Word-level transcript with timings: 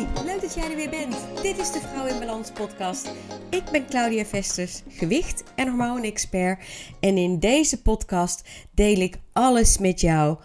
Leuk 0.00 0.40
dat 0.40 0.54
jij 0.54 0.70
er 0.70 0.76
weer 0.76 0.90
bent. 0.90 1.16
Dit 1.42 1.58
is 1.58 1.72
de 1.72 1.80
Vrouw 1.80 2.06
in 2.06 2.18
Balans 2.18 2.50
podcast. 2.50 3.12
Ik 3.50 3.64
ben 3.72 3.86
Claudia 3.86 4.24
Vesters, 4.24 4.82
gewicht- 4.88 5.42
en 5.54 5.68
hormoonexpert. 5.68 6.64
En 7.00 7.16
in 7.16 7.38
deze 7.38 7.82
podcast 7.82 8.48
deel 8.74 8.96
ik 8.96 9.18
alles 9.32 9.78
met 9.78 10.00
jou 10.00 10.38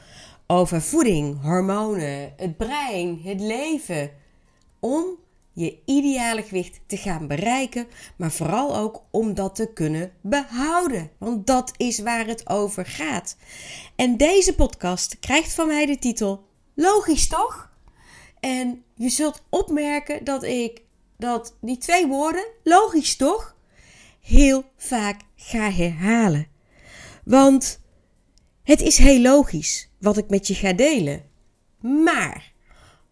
over 0.47 0.81
voeding, 0.81 1.41
hormonen, 1.41 2.33
het 2.38 2.57
brein, 2.57 3.21
het 3.23 3.39
leven. 3.39 4.11
Om 4.79 5.05
je 5.54 5.77
ideale 5.85 6.43
gewicht 6.43 6.79
te 6.85 6.97
gaan 6.97 7.27
bereiken, 7.27 7.87
maar 8.15 8.31
vooral 8.31 8.77
ook 8.77 9.01
om 9.11 9.33
dat 9.33 9.55
te 9.55 9.73
kunnen 9.73 10.11
behouden. 10.21 11.11
Want 11.17 11.47
dat 11.47 11.71
is 11.77 11.99
waar 11.99 12.25
het 12.27 12.49
over 12.49 12.85
gaat. 12.85 13.37
En 13.95 14.17
deze 14.17 14.55
podcast 14.55 15.19
krijgt 15.19 15.53
van 15.53 15.67
mij 15.67 15.85
de 15.85 15.99
titel 15.99 16.43
Logisch 16.73 17.27
toch? 17.27 17.73
En 18.46 18.83
je 18.96 19.10
zult 19.10 19.42
opmerken 19.50 20.24
dat 20.24 20.43
ik 20.43 20.82
dat 21.18 21.56
die 21.61 21.78
twee 21.78 22.07
woorden, 22.07 22.47
logisch 22.64 23.15
toch, 23.15 23.56
heel 24.21 24.64
vaak 24.78 25.21
ga 25.36 25.71
herhalen. 25.71 26.47
Want 27.24 27.79
het 28.64 28.82
is 28.82 28.97
heel 28.97 29.21
logisch 29.21 29.89
wat 30.00 30.18
ik 30.18 30.29
met 30.29 30.47
je 30.47 30.54
ga 30.54 30.74
delen. 30.74 31.24
Maar 31.79 32.53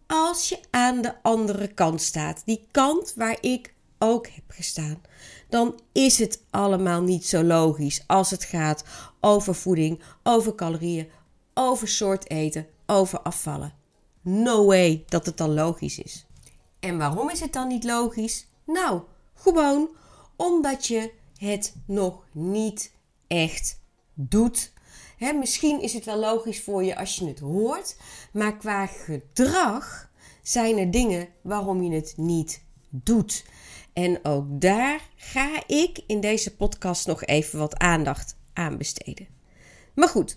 als 0.06 0.48
je 0.48 0.58
aan 0.70 1.02
de 1.02 1.22
andere 1.22 1.68
kant 1.68 2.02
staat, 2.02 2.42
die 2.44 2.66
kant 2.70 3.12
waar 3.16 3.38
ik 3.40 3.74
ook 3.98 4.26
heb 4.26 4.44
gestaan, 4.48 5.02
dan 5.48 5.80
is 5.92 6.18
het 6.18 6.44
allemaal 6.50 7.02
niet 7.02 7.26
zo 7.26 7.42
logisch 7.42 8.04
als 8.06 8.30
het 8.30 8.44
gaat 8.44 8.84
over 9.20 9.54
voeding, 9.54 10.02
over 10.22 10.54
calorieën, 10.54 11.08
over 11.54 11.88
soort 11.88 12.30
eten, 12.30 12.66
over 12.86 13.20
afvallen. 13.20 13.83
No 14.26 14.64
way 14.64 15.04
dat 15.08 15.26
het 15.26 15.36
dan 15.36 15.54
logisch 15.54 15.98
is. 15.98 16.26
En 16.80 16.98
waarom 16.98 17.30
is 17.30 17.40
het 17.40 17.52
dan 17.52 17.68
niet 17.68 17.84
logisch? 17.84 18.46
Nou, 18.66 19.02
gewoon 19.34 19.88
omdat 20.36 20.86
je 20.86 21.12
het 21.36 21.74
nog 21.86 22.24
niet 22.32 22.92
echt 23.26 23.80
doet. 24.14 24.72
misschien 25.18 25.80
is 25.80 25.92
het 25.92 26.04
wel 26.04 26.18
logisch 26.18 26.62
voor 26.62 26.84
je 26.84 26.96
als 26.96 27.16
je 27.16 27.26
het 27.26 27.38
hoort, 27.38 27.96
maar 28.32 28.56
qua 28.56 28.86
gedrag 28.86 30.10
zijn 30.42 30.78
er 30.78 30.90
dingen 30.90 31.28
waarom 31.42 31.82
je 31.82 31.94
het 31.94 32.14
niet 32.16 32.62
doet. 32.88 33.44
En 33.92 34.24
ook 34.24 34.46
daar 34.48 35.00
ga 35.16 35.62
ik 35.66 36.00
in 36.06 36.20
deze 36.20 36.56
podcast 36.56 37.06
nog 37.06 37.24
even 37.24 37.58
wat 37.58 37.78
aandacht 37.78 38.36
aan 38.52 38.78
besteden. 38.78 39.26
Maar 39.94 40.08
goed, 40.08 40.36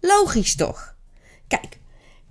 logisch 0.00 0.56
toch? 0.56 0.96
Kijk, 1.48 1.78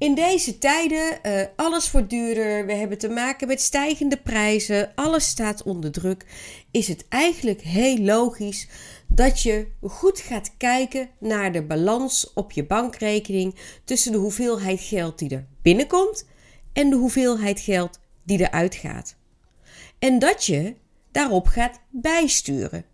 in 0.02 0.16
deze 0.16 0.58
tijden, 0.58 1.20
uh, 1.24 1.42
alles 1.56 1.92
wordt 1.92 2.10
duurder, 2.10 2.66
we 2.66 2.74
hebben 2.74 2.98
te 2.98 3.10
maken 3.10 3.48
met 3.48 3.62
stijgende 3.62 4.18
prijzen, 4.18 4.92
alles 4.96 5.28
staat 5.28 5.64
onder 5.64 5.92
druk, 5.92 6.26
is 6.72 6.88
het 6.88 7.06
eigenlijk 7.10 7.62
heel 7.62 7.98
logisch 7.98 8.68
dat 9.08 9.42
je 9.42 9.68
goed 9.82 10.20
gaat 10.20 10.58
kijken 10.58 11.10
naar 11.20 11.52
de 11.52 11.64
balans 11.64 12.34
op 12.34 12.52
je 12.52 12.66
bankrekening 12.66 13.56
tussen 13.84 14.12
de 14.12 14.18
hoeveelheid 14.18 14.80
geld 14.80 15.20
die 15.20 15.30
er 15.30 15.48
binnenkomt 15.62 16.28
en 16.74 16.90
de 16.90 16.96
hoeveelheid 16.96 17.60
geld 17.60 18.00
die 18.24 18.40
eruit 18.40 18.76
gaat. 18.76 19.16
En 20.00 20.20
dat 20.20 20.46
je 20.46 20.76
daarop 21.12 21.48
gaat 21.48 21.80
bijsturen. 21.90 22.86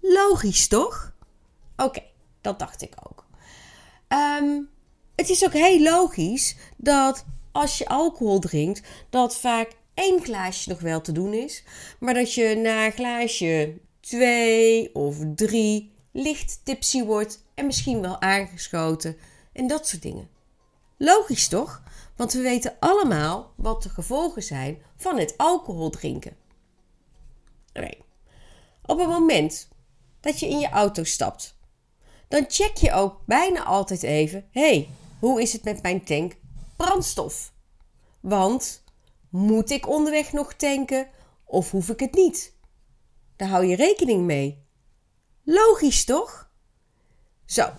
Logisch 0.00 0.68
toch? 0.68 1.12
Oké, 1.76 2.02
dat 2.40 2.58
dacht 2.58 2.82
ik 2.82 2.94
ook. 3.08 3.26
Um, 4.08 4.74
het 5.16 5.28
is 5.28 5.44
ook 5.44 5.52
heel 5.52 5.80
logisch 5.82 6.56
dat 6.76 7.24
als 7.52 7.78
je 7.78 7.88
alcohol 7.88 8.38
drinkt, 8.38 8.82
dat 9.10 9.36
vaak 9.36 9.70
één 9.94 10.22
glaasje 10.22 10.68
nog 10.68 10.80
wel 10.80 11.00
te 11.00 11.12
doen 11.12 11.34
is, 11.34 11.64
maar 11.98 12.14
dat 12.14 12.34
je 12.34 12.56
na 12.56 12.90
glaasje 12.90 13.78
twee 14.00 14.94
of 14.94 15.16
drie 15.34 15.92
licht 16.12 16.60
tipsy 16.64 17.02
wordt 17.04 17.44
en 17.54 17.66
misschien 17.66 18.00
wel 18.00 18.20
aangeschoten 18.20 19.16
en 19.52 19.66
dat 19.66 19.88
soort 19.88 20.02
dingen. 20.02 20.28
Logisch 20.96 21.48
toch? 21.48 21.82
Want 22.16 22.32
we 22.32 22.40
weten 22.40 22.76
allemaal 22.78 23.52
wat 23.56 23.82
de 23.82 23.88
gevolgen 23.88 24.42
zijn 24.42 24.82
van 24.96 25.18
het 25.18 25.34
alcohol 25.36 25.90
drinken. 25.90 26.36
Nee. 27.72 27.98
Op 28.86 28.98
het 28.98 29.08
moment 29.08 29.68
dat 30.20 30.40
je 30.40 30.48
in 30.48 30.58
je 30.58 30.68
auto 30.68 31.04
stapt, 31.04 31.56
dan 32.28 32.44
check 32.48 32.76
je 32.76 32.92
ook 32.92 33.20
bijna 33.26 33.64
altijd 33.64 34.02
even: 34.02 34.44
hey, 34.50 34.88
hoe 35.20 35.42
is 35.42 35.52
het 35.52 35.64
met 35.64 35.82
mijn 35.82 36.04
tank 36.04 36.36
brandstof? 36.76 37.52
Want 38.20 38.84
moet 39.28 39.70
ik 39.70 39.88
onderweg 39.88 40.32
nog 40.32 40.54
tanken 40.54 41.08
of 41.44 41.70
hoef 41.70 41.88
ik 41.88 42.00
het 42.00 42.14
niet? 42.14 42.54
Daar 43.36 43.48
hou 43.48 43.64
je 43.64 43.76
rekening 43.76 44.24
mee. 44.24 44.64
Logisch 45.44 46.04
toch? 46.04 46.50
Zo. 47.44 47.70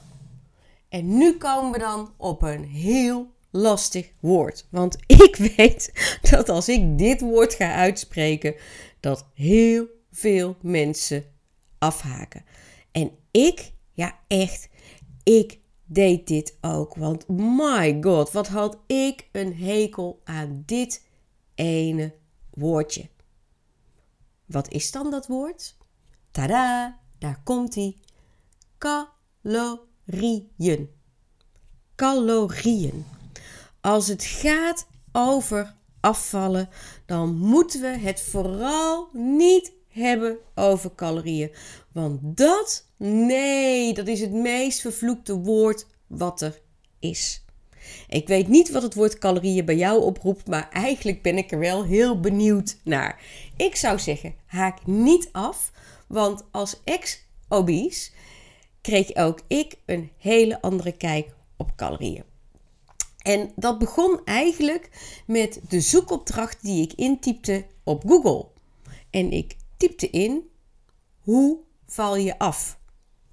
En 0.90 1.18
nu 1.18 1.38
komen 1.38 1.72
we 1.72 1.80
dan 1.80 2.14
op 2.18 2.42
een 2.42 2.64
heel 2.64 3.31
lastig 3.52 4.12
woord. 4.19 4.68
Want 4.69 4.98
ik 5.28 5.36
weet 5.36 5.92
dat 6.30 6.50
als 6.50 6.69
ik 6.69 6.98
dit 6.98 7.22
woord 7.22 7.54
ga 7.54 7.74
uitspreken, 7.74 8.56
dat 9.00 9.25
heel 9.34 9.86
veel 10.12 10.58
mensen 10.62 11.25
afhaken. 11.78 12.46
En 12.92 13.12
ik, 13.31 13.72
ja 13.94 14.19
echt, 14.28 14.69
ik 15.24 15.59
deed 15.88 16.28
dit 16.28 16.58
ook. 16.62 16.96
Want 16.96 17.28
my 17.28 17.98
god, 18.02 18.31
wat 18.31 18.48
had 18.48 18.78
ik 18.88 19.30
een 19.31 19.56
hekel 19.56 20.22
aan 20.24 20.64
dit 20.66 21.06
ene 21.56 22.14
woordje. 22.50 23.09
Wat 24.46 24.72
is 24.72 24.92
dan 24.92 25.12
dat 25.12 25.28
woord? 25.28 25.75
Tada, 26.31 27.00
daar 27.20 27.42
komt 27.44 27.75
ie. 27.75 27.98
Calorieën. 28.78 30.90
Calorieën. 31.96 33.06
Als 33.81 34.08
het 34.08 34.24
gaat 34.24 34.88
over 35.12 35.75
afvallen, 36.00 36.69
dan 37.06 37.36
moeten 37.36 37.81
we 37.81 37.88
het 37.88 38.22
vooral 38.22 39.09
niet 39.14 39.72
hebben 39.88 40.38
over 40.56 40.96
calorieën. 40.96 41.52
Want 41.97 42.19
dat, 42.22 42.85
nee, 42.97 43.94
dat 43.94 44.08
is 44.08 44.19
het 44.19 44.31
meest 44.31 44.81
vervloekte 44.81 45.34
woord 45.34 45.88
wat 46.08 46.41
er 46.41 46.62
is. 47.00 47.44
Ik 48.08 48.28
weet 48.28 48.47
niet 48.47 48.72
wat 48.72 48.81
het 48.81 48.94
woord 48.94 49.18
calorieën 49.18 49.66
bij 49.66 49.75
jou 49.75 50.02
oproept, 50.02 50.47
maar 50.47 50.69
eigenlijk 50.72 51.22
ben 51.22 51.38
ik 51.38 51.52
er 51.52 51.59
wel 51.59 51.86
heel 51.86 52.19
benieuwd 52.19 52.78
naar. 52.84 53.22
Ik 53.56 53.75
zou 53.75 54.00
zeggen, 54.00 54.36
haak 54.46 54.86
niet 54.86 55.30
af, 55.31 55.72
want 56.07 56.44
als 56.52 56.81
ex-obese 56.84 58.12
kreeg 58.81 59.16
ook 59.16 59.41
ik 59.47 59.75
een 59.86 60.09
hele 60.18 60.62
andere 60.62 60.91
kijk 60.91 61.36
op 61.56 61.72
calorieën. 61.75 62.24
En 63.22 63.52
dat 63.56 63.80
begon 63.80 64.22
eigenlijk 64.25 64.90
met 65.28 65.59
de 65.69 65.81
zoekopdracht 65.81 66.62
die 66.62 66.81
ik 66.81 66.94
intypte 66.94 67.66
op 67.84 68.03
Google. 68.07 68.46
En 69.09 69.31
ik 69.31 69.56
typte 69.78 70.09
in: 70.09 70.50
hoe 71.22 71.66
val 71.88 72.18
je 72.18 72.40
af? 72.40 72.80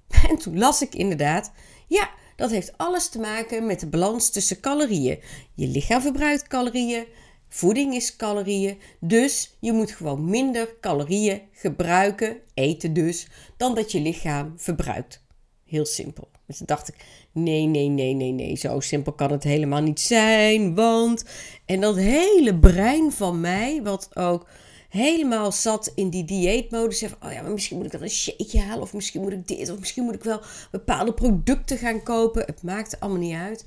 En 0.29 0.37
toen 0.37 0.57
las 0.57 0.81
ik 0.81 0.95
inderdaad: 0.95 1.51
ja, 1.87 2.09
dat 2.35 2.49
heeft 2.49 2.77
alles 2.77 3.09
te 3.09 3.19
maken 3.19 3.65
met 3.65 3.79
de 3.79 3.87
balans 3.87 4.29
tussen 4.29 4.59
calorieën. 4.59 5.19
Je 5.53 5.67
lichaam 5.67 6.01
verbruikt 6.01 6.47
calorieën, 6.47 7.05
voeding 7.49 7.93
is 7.93 8.15
calorieën, 8.15 8.77
dus 8.99 9.57
je 9.59 9.71
moet 9.71 9.91
gewoon 9.91 10.29
minder 10.29 10.79
calorieën 10.81 11.41
gebruiken, 11.51 12.37
eten 12.53 12.93
dus, 12.93 13.27
dan 13.57 13.75
dat 13.75 13.91
je 13.91 13.99
lichaam 13.99 14.53
verbruikt. 14.57 15.23
Heel 15.65 15.85
simpel. 15.85 16.29
Dus 16.47 16.57
toen 16.57 16.65
dacht 16.65 16.87
ik: 16.87 16.95
nee, 17.31 17.65
nee, 17.65 17.87
nee, 17.87 18.13
nee, 18.13 18.31
nee, 18.31 18.55
zo 18.55 18.79
simpel 18.79 19.13
kan 19.13 19.31
het 19.31 19.43
helemaal 19.43 19.81
niet 19.81 19.99
zijn. 19.99 20.75
Want, 20.75 21.25
en 21.65 21.81
dat 21.81 21.95
hele 21.95 22.59
brein 22.59 23.11
van 23.11 23.39
mij, 23.39 23.83
wat 23.83 24.09
ook 24.15 24.47
helemaal 24.95 25.51
zat 25.51 25.91
in 25.95 26.09
die 26.09 26.25
dieetmodus. 26.25 26.99
Van, 26.99 27.29
oh 27.29 27.31
ja, 27.31 27.41
maar 27.41 27.51
misschien 27.51 27.77
moet 27.77 27.85
ik 27.85 27.91
dan 27.91 28.01
een 28.01 28.09
shakeje 28.09 28.61
halen. 28.61 28.81
Of 28.81 28.93
misschien 28.93 29.21
moet 29.21 29.31
ik 29.31 29.47
dit. 29.47 29.71
Of 29.71 29.79
misschien 29.79 30.03
moet 30.03 30.15
ik 30.15 30.23
wel 30.23 30.41
bepaalde 30.71 31.13
producten 31.13 31.77
gaan 31.77 32.03
kopen. 32.03 32.45
Het 32.45 32.63
maakt 32.63 32.99
allemaal 32.99 33.21
niet 33.21 33.35
uit. 33.35 33.65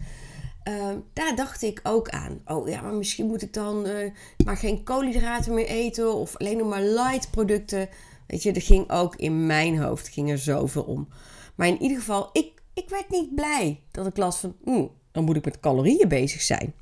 Ehm, 0.63 0.99
daar 1.13 1.37
dacht 1.37 1.63
ik 1.63 1.81
ook 1.83 2.09
aan. 2.09 2.41
Oh 2.45 2.69
ja, 2.69 2.81
maar 2.81 2.95
misschien 2.95 3.27
moet 3.27 3.43
ik 3.43 3.53
dan 3.53 3.87
uh, 3.87 4.11
maar 4.45 4.57
geen 4.57 4.85
koolhydraten 4.85 5.55
meer 5.55 5.67
eten. 5.67 6.15
Of 6.15 6.37
alleen 6.37 6.57
nog 6.57 6.69
maar 6.69 6.83
light 6.83 7.31
producten. 7.31 7.89
Weet 8.27 8.43
je, 8.43 8.53
er 8.53 8.63
ging 8.63 8.91
ook 8.91 9.17
in 9.17 9.47
mijn 9.47 9.79
hoofd 9.79 10.09
ging 10.09 10.31
er 10.31 10.39
zoveel 10.39 10.83
om. 10.83 11.09
Maar 11.55 11.69
in 11.69 11.83
ieder 11.83 11.99
geval, 11.99 12.31
ik, 12.33 12.63
ik 12.75 12.89
werd 12.89 13.11
niet 13.11 13.35
blij 13.35 13.81
dat 13.91 14.07
ik 14.07 14.17
las 14.17 14.39
van... 14.39 14.57
Mm, 14.65 14.91
dan 15.13 15.25
moet 15.25 15.37
ik 15.37 15.45
met 15.45 15.61
calorieën 15.61 16.09
bezig 16.09 16.43
zijn. 16.43 16.75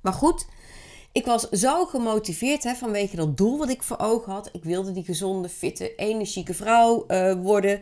Maar 0.00 0.12
goed, 0.12 0.46
ik 1.18 1.24
was 1.24 1.48
zo 1.48 1.84
gemotiveerd 1.86 2.64
hè, 2.64 2.74
vanwege 2.74 3.16
dat 3.16 3.36
doel 3.36 3.58
wat 3.58 3.68
ik 3.68 3.82
voor 3.82 3.98
ogen 3.98 4.32
had. 4.32 4.48
Ik 4.52 4.64
wilde 4.64 4.92
die 4.92 5.04
gezonde, 5.04 5.48
fitte, 5.48 5.94
energieke 5.94 6.54
vrouw 6.54 7.04
uh, 7.08 7.32
worden. 7.32 7.80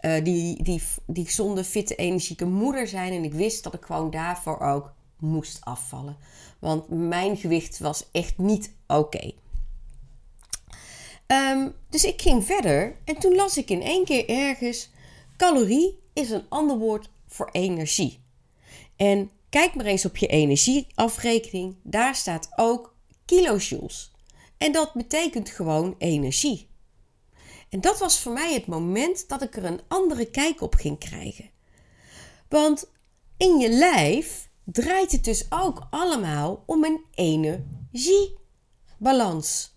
Uh, 0.00 0.24
die, 0.24 0.62
die, 0.62 0.82
die 1.06 1.24
gezonde, 1.24 1.64
fitte, 1.64 1.94
energieke 1.94 2.44
moeder 2.44 2.88
zijn. 2.88 3.12
En 3.12 3.24
ik 3.24 3.32
wist 3.32 3.64
dat 3.64 3.74
ik 3.74 3.84
gewoon 3.84 4.10
daarvoor 4.10 4.60
ook 4.60 4.92
moest 5.18 5.58
afvallen. 5.60 6.16
Want 6.58 6.88
mijn 6.88 7.36
gewicht 7.36 7.78
was 7.78 8.08
echt 8.12 8.38
niet 8.38 8.72
oké. 8.86 9.32
Ehm, 11.26 11.68
dus 11.88 12.04
ik 12.04 12.22
ging 12.22 12.44
verder 12.44 12.96
en 13.04 13.18
toen 13.18 13.34
las 13.34 13.56
ik 13.56 13.70
in 13.70 13.82
één 13.82 14.04
keer 14.04 14.28
ergens: 14.28 14.90
calorie 15.36 15.98
is 16.12 16.30
een 16.30 16.44
ander 16.48 16.78
woord 16.78 17.10
voor 17.26 17.48
energie. 17.52 18.20
En 18.96 19.30
kijk 19.52 19.74
maar 19.74 19.84
eens 19.84 20.04
op 20.04 20.16
je 20.16 20.26
energieafrekening, 20.26 21.76
daar 21.82 22.14
staat 22.14 22.48
ook 22.56 22.96
kilojoules. 23.24 24.12
En 24.58 24.72
dat 24.72 24.94
betekent 24.94 25.48
gewoon 25.48 25.94
energie. 25.98 26.68
En 27.68 27.80
dat 27.80 27.98
was 27.98 28.20
voor 28.20 28.32
mij 28.32 28.54
het 28.54 28.66
moment 28.66 29.28
dat 29.28 29.42
ik 29.42 29.56
er 29.56 29.64
een 29.64 29.80
andere 29.88 30.30
kijk 30.30 30.60
op 30.60 30.74
ging 30.74 30.98
krijgen. 30.98 31.50
Want 32.48 32.90
in 33.36 33.58
je 33.58 33.68
lijf 33.68 34.50
draait 34.64 35.12
het 35.12 35.24
dus 35.24 35.46
ook 35.48 35.86
allemaal 35.90 36.62
om 36.66 36.84
een 36.84 37.04
energiebalans. 37.14 39.76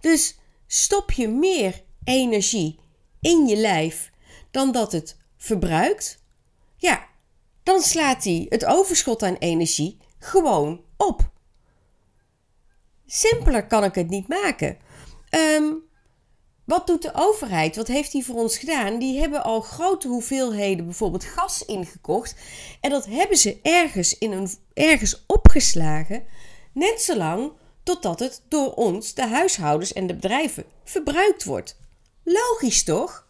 Dus 0.00 0.38
stop 0.66 1.10
je 1.10 1.28
meer 1.28 1.82
energie 2.04 2.78
in 3.20 3.46
je 3.46 3.56
lijf 3.56 4.10
dan 4.50 4.72
dat 4.72 4.92
het 4.92 5.16
verbruikt, 5.36 6.22
ja, 6.76 7.10
dan 7.62 7.80
slaat 7.80 8.24
hij 8.24 8.46
het 8.48 8.64
overschot 8.64 9.22
aan 9.22 9.36
energie 9.36 9.98
gewoon 10.18 10.80
op. 10.96 11.30
Simpeler 13.06 13.66
kan 13.66 13.84
ik 13.84 13.94
het 13.94 14.08
niet 14.08 14.28
maken. 14.28 14.78
Um, 15.30 15.82
wat 16.64 16.86
doet 16.86 17.02
de 17.02 17.10
overheid? 17.14 17.76
Wat 17.76 17.88
heeft 17.88 18.12
die 18.12 18.24
voor 18.24 18.34
ons 18.34 18.58
gedaan? 18.58 18.98
Die 18.98 19.20
hebben 19.20 19.44
al 19.44 19.60
grote 19.60 20.08
hoeveelheden 20.08 20.84
bijvoorbeeld 20.84 21.24
gas 21.24 21.64
ingekocht. 21.64 22.34
En 22.80 22.90
dat 22.90 23.06
hebben 23.06 23.36
ze 23.36 23.58
ergens, 23.62 24.18
in 24.18 24.32
een, 24.32 24.50
ergens 24.74 25.24
opgeslagen. 25.26 26.24
Net 26.72 27.02
zolang 27.02 27.52
totdat 27.82 28.18
het 28.18 28.42
door 28.48 28.74
ons, 28.74 29.14
de 29.14 29.26
huishoudens 29.26 29.92
en 29.92 30.06
de 30.06 30.14
bedrijven, 30.14 30.64
verbruikt 30.84 31.44
wordt. 31.44 31.76
Logisch 32.24 32.84
toch? 32.84 33.26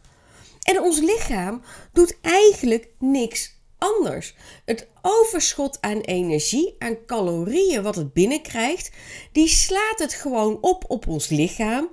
En 0.62 0.81
ons 0.81 1.00
lichaam 1.00 1.62
doet 1.93 2.19
eigenlijk 2.20 2.88
niks 2.99 3.61
anders. 3.82 4.34
Het 4.64 4.88
overschot 5.02 5.81
aan 5.81 6.00
energie, 6.00 6.75
aan 6.79 7.05
calorieën 7.06 7.82
wat 7.82 7.94
het 7.94 8.12
binnenkrijgt, 8.12 8.90
die 9.32 9.49
slaat 9.49 9.99
het 9.99 10.12
gewoon 10.12 10.58
op 10.61 10.84
op 10.88 11.06
ons 11.06 11.29
lichaam 11.29 11.90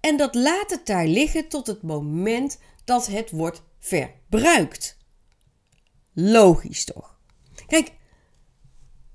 en 0.00 0.16
dat 0.16 0.34
laat 0.34 0.70
het 0.70 0.86
daar 0.86 1.06
liggen 1.06 1.48
tot 1.48 1.66
het 1.66 1.82
moment 1.82 2.58
dat 2.84 3.06
het 3.06 3.30
wordt 3.30 3.62
verbruikt. 3.78 4.96
Logisch 6.12 6.84
toch? 6.84 7.18
Kijk, 7.66 7.92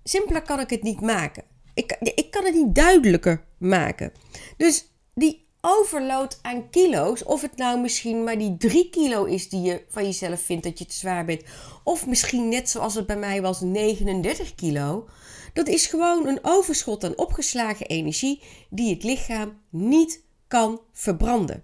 simpeler 0.04 0.42
kan 0.42 0.60
ik 0.60 0.70
het 0.70 0.84
niet 0.84 1.02
maken. 1.02 1.44
Ik, 1.74 1.98
ik 2.00 2.32
kan 2.32 2.46
het 2.46 2.54
niet 2.54 2.76
duidelijker 2.76 3.46
maken. 3.58 4.12
Dus 4.58 4.88
die 5.14 5.43
overload 5.66 6.40
aan 6.42 6.70
kilo's, 6.70 7.24
of 7.24 7.42
het 7.42 7.58
nou 7.58 7.80
misschien 7.80 8.24
maar 8.24 8.38
die 8.38 8.58
3 8.58 8.90
kilo 8.90 9.24
is 9.24 9.50
die 9.50 9.62
je 9.62 9.84
van 9.90 10.04
jezelf 10.04 10.42
vindt 10.42 10.64
dat 10.64 10.80
je 10.80 10.86
te 10.86 10.96
zwaar 10.96 11.26
bent, 11.26 11.42
of 11.84 12.08
misschien 12.08 12.50
net 12.50 12.70
zoals 12.70 12.96
het 12.96 13.06
bij 13.06 13.18
mij 13.18 13.42
was 13.42 13.62
39 13.62 14.56
kilo, 14.56 15.08
dat 15.54 15.68
is 15.68 15.86
gewoon 15.86 16.28
een 16.28 16.40
overschot 16.42 17.04
aan 17.04 17.18
opgeslagen 17.18 17.88
energie 17.88 18.42
die 18.70 18.94
het 18.94 19.04
lichaam 19.04 19.62
niet 19.70 20.24
kan 20.48 20.82
verbranden. 20.92 21.64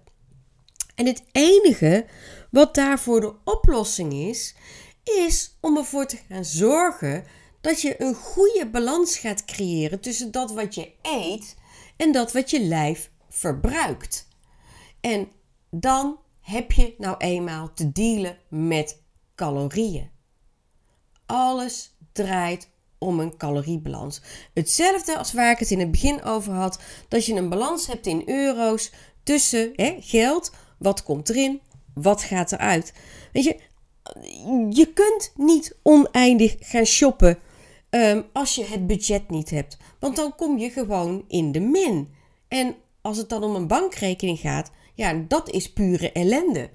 En 0.94 1.06
het 1.06 1.22
enige 1.32 2.06
wat 2.50 2.74
daarvoor 2.74 3.20
de 3.20 3.34
oplossing 3.44 4.12
is, 4.12 4.54
is 5.04 5.56
om 5.60 5.76
ervoor 5.76 6.06
te 6.06 6.18
gaan 6.28 6.44
zorgen 6.44 7.24
dat 7.60 7.80
je 7.80 8.02
een 8.02 8.14
goede 8.14 8.68
balans 8.70 9.18
gaat 9.18 9.44
creëren 9.44 10.00
tussen 10.00 10.30
dat 10.30 10.52
wat 10.52 10.74
je 10.74 10.92
eet 11.02 11.56
en 11.96 12.12
dat 12.12 12.32
wat 12.32 12.50
je 12.50 12.60
lijf 12.60 13.09
verbruikt. 13.30 14.28
En 15.00 15.28
dan 15.70 16.18
heb 16.40 16.72
je 16.72 16.94
nou 16.98 17.16
eenmaal 17.18 17.72
te 17.72 17.92
dealen 17.92 18.38
met 18.48 19.02
calorieën. 19.34 20.10
Alles 21.26 21.96
draait 22.12 22.68
om 22.98 23.20
een 23.20 23.36
caloriebalans. 23.36 24.22
Hetzelfde 24.54 25.18
als 25.18 25.32
waar 25.32 25.50
ik 25.50 25.58
het 25.58 25.70
in 25.70 25.78
het 25.78 25.90
begin 25.90 26.22
over 26.22 26.52
had, 26.52 26.80
dat 27.08 27.26
je 27.26 27.34
een 27.34 27.48
balans 27.48 27.86
hebt 27.86 28.06
in 28.06 28.22
euro's 28.26 28.92
tussen 29.22 29.72
hè, 29.74 29.96
geld, 30.00 30.52
wat 30.78 31.02
komt 31.02 31.28
erin, 31.28 31.60
wat 31.94 32.22
gaat 32.22 32.52
eruit. 32.52 32.92
Weet 33.32 33.44
je, 33.44 33.60
je 34.70 34.92
kunt 34.94 35.32
niet 35.36 35.76
oneindig 35.82 36.56
gaan 36.58 36.84
shoppen 36.84 37.38
um, 37.90 38.24
als 38.32 38.54
je 38.54 38.64
het 38.64 38.86
budget 38.86 39.30
niet 39.30 39.50
hebt, 39.50 39.76
want 39.98 40.16
dan 40.16 40.34
kom 40.34 40.58
je 40.58 40.70
gewoon 40.70 41.24
in 41.28 41.52
de 41.52 41.60
min. 41.60 42.14
En 42.48 42.76
als 43.02 43.16
het 43.16 43.28
dan 43.28 43.44
om 43.44 43.54
een 43.54 43.66
bankrekening 43.66 44.38
gaat, 44.38 44.70
ja, 44.94 45.24
dat 45.28 45.50
is 45.50 45.72
pure 45.72 46.12
ellende. 46.12 46.70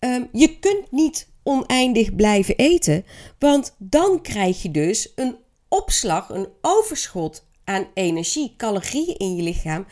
Um, 0.00 0.28
je 0.32 0.58
kunt 0.58 0.90
niet 0.90 1.28
oneindig 1.42 2.14
blijven 2.14 2.56
eten. 2.56 3.04
Want 3.38 3.74
dan 3.78 4.22
krijg 4.22 4.62
je 4.62 4.70
dus 4.70 5.12
een 5.14 5.36
opslag, 5.68 6.28
een 6.28 6.48
overschot 6.60 7.46
aan 7.64 7.86
energie, 7.94 8.54
calorieën 8.56 9.16
in 9.16 9.36
je 9.36 9.42
lichaam. 9.42 9.86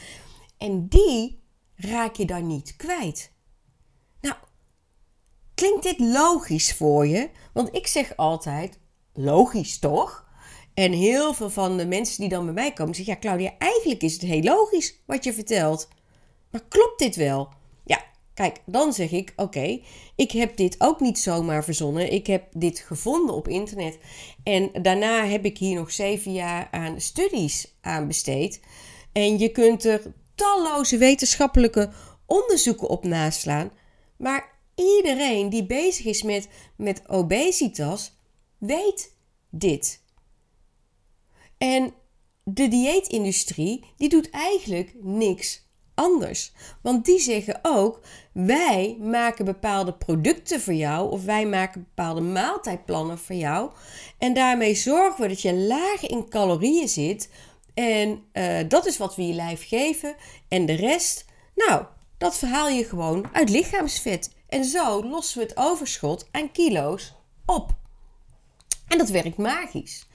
En 0.59 0.89
die 0.89 1.43
raak 1.75 2.17
je 2.17 2.25
dan 2.25 2.47
niet 2.47 2.77
kwijt. 2.77 3.33
Nou, 4.21 4.35
klinkt 5.55 5.83
dit 5.83 5.99
logisch 5.99 6.75
voor 6.75 7.07
je? 7.07 7.31
Want 7.53 7.75
ik 7.75 7.87
zeg 7.87 8.17
altijd: 8.17 8.79
logisch 9.13 9.79
toch? 9.79 10.31
En 10.75 10.93
heel 10.93 11.35
veel 11.35 11.51
van 11.51 11.77
de 11.77 11.87
mensen 11.87 12.21
die 12.21 12.29
dan 12.29 12.45
bij 12.45 12.55
mij 12.55 12.73
komen 12.73 12.95
zeggen: 12.95 13.15
Ja, 13.15 13.21
Claudia, 13.21 13.55
eigenlijk 13.59 14.03
is 14.03 14.13
het 14.13 14.23
heel 14.23 14.43
logisch 14.43 15.01
wat 15.07 15.25
je 15.25 15.33
vertelt. 15.33 15.89
Maar 16.51 16.65
klopt 16.69 16.99
dit 16.99 17.17
wel? 17.17 17.49
Kijk, 18.35 18.59
dan 18.67 18.93
zeg 18.93 19.11
ik: 19.11 19.33
oké, 19.37 19.81
ik 20.17 20.31
heb 20.31 20.57
dit 20.57 20.75
ook 20.79 21.01
niet 21.01 21.19
zomaar 21.19 21.65
verzonnen. 21.65 22.13
Ik 22.13 22.27
heb 22.27 22.45
dit 22.53 22.79
gevonden 22.79 23.35
op 23.35 23.49
internet. 23.49 23.99
En 24.43 24.71
daarna 24.83 25.27
heb 25.27 25.45
ik 25.45 25.59
hier 25.59 25.75
nog 25.75 25.93
zeven 25.93 26.33
jaar 26.33 26.69
aan 26.71 27.01
studies 27.01 27.75
aan 27.81 28.07
besteed. 28.07 28.61
En 29.13 29.39
je 29.39 29.49
kunt 29.49 29.85
er 29.85 30.03
talloze 30.35 30.97
wetenschappelijke 30.97 31.91
onderzoeken 32.27 32.89
op 32.89 33.05
naslaan. 33.05 33.71
Maar 34.17 34.59
iedereen 34.75 35.49
die 35.49 35.67
bezig 35.67 36.05
is 36.05 36.23
met, 36.23 36.49
met 36.77 37.03
obesitas, 37.09 38.17
weet 38.59 39.13
dit. 39.51 40.02
En 41.63 41.95
de 42.45 42.69
dieetindustrie 42.69 43.85
die 43.97 44.09
doet 44.09 44.31
eigenlijk 44.31 44.95
niks 45.01 45.63
anders. 45.95 46.53
Want 46.81 47.05
die 47.05 47.19
zeggen 47.19 47.59
ook: 47.63 48.01
wij 48.33 48.97
maken 49.01 49.45
bepaalde 49.45 49.93
producten 49.93 50.61
voor 50.61 50.75
jou 50.75 51.11
of 51.11 51.25
wij 51.25 51.47
maken 51.47 51.87
bepaalde 51.95 52.21
maaltijdplannen 52.21 53.19
voor 53.19 53.37
jou. 53.37 53.71
En 54.19 54.35
daarmee 54.35 54.75
zorgen 54.75 55.23
we 55.23 55.29
dat 55.29 55.43
je 55.43 55.55
laag 55.55 56.07
in 56.07 56.29
calorieën 56.29 56.89
zit. 56.89 57.31
En 57.75 58.25
uh, 58.33 58.59
dat 58.69 58.87
is 58.87 58.97
wat 58.97 59.17
we 59.17 59.27
je 59.27 59.35
lijf 59.35 59.69
geven. 59.69 60.17
En 60.49 60.67
de 60.67 60.75
rest, 60.75 61.25
nou, 61.55 61.85
dat 62.19 62.39
verhaal 62.39 62.69
je 62.69 62.85
gewoon 62.85 63.29
uit 63.33 63.51
lichaamsvet. 63.51 64.35
En 64.49 64.65
zo 64.65 65.05
lossen 65.05 65.39
we 65.39 65.45
het 65.45 65.57
overschot 65.57 66.29
aan 66.31 66.53
kilo's 66.53 67.15
op. 67.47 67.75
En 68.89 68.99
dat 68.99 69.09
werkt 69.09 69.37
magisch. 69.37 70.07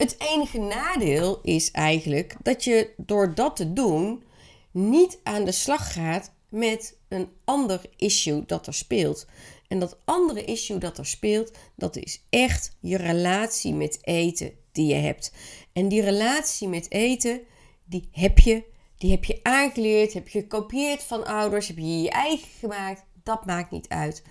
Het 0.00 0.16
enige 0.18 0.58
nadeel 0.58 1.40
is 1.42 1.70
eigenlijk 1.70 2.36
dat 2.42 2.64
je 2.64 2.90
door 2.96 3.34
dat 3.34 3.56
te 3.56 3.72
doen 3.72 4.22
niet 4.70 5.18
aan 5.22 5.44
de 5.44 5.52
slag 5.52 5.92
gaat 5.92 6.32
met 6.48 6.98
een 7.08 7.28
ander 7.44 7.80
issue 7.96 8.44
dat 8.46 8.66
er 8.66 8.74
speelt. 8.74 9.26
En 9.68 9.78
dat 9.78 9.98
andere 10.04 10.44
issue 10.44 10.78
dat 10.78 10.98
er 10.98 11.06
speelt, 11.06 11.52
dat 11.76 11.96
is 11.96 12.24
echt 12.30 12.76
je 12.80 12.96
relatie 12.96 13.74
met 13.74 13.98
eten 14.02 14.52
die 14.72 14.86
je 14.86 14.94
hebt. 14.94 15.32
En 15.72 15.88
die 15.88 16.02
relatie 16.02 16.68
met 16.68 16.90
eten, 16.90 17.40
die 17.84 18.08
heb 18.12 18.38
je, 18.38 18.64
die 18.98 19.10
heb 19.10 19.24
je 19.24 19.40
aangeleerd, 19.42 20.12
heb 20.12 20.28
je 20.28 20.40
gekopieerd 20.40 21.02
van 21.02 21.26
ouders, 21.26 21.66
heb 21.66 21.76
je 21.76 22.02
je 22.02 22.10
eigen 22.10 22.48
gemaakt. 22.58 23.04
Dat 23.22 23.46
maakt 23.46 23.70
niet 23.70 23.88
uit. 23.88 24.22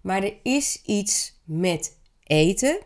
Maar 0.00 0.22
er 0.22 0.36
is 0.42 0.82
iets 0.84 1.40
met 1.44 1.98
eten, 2.22 2.78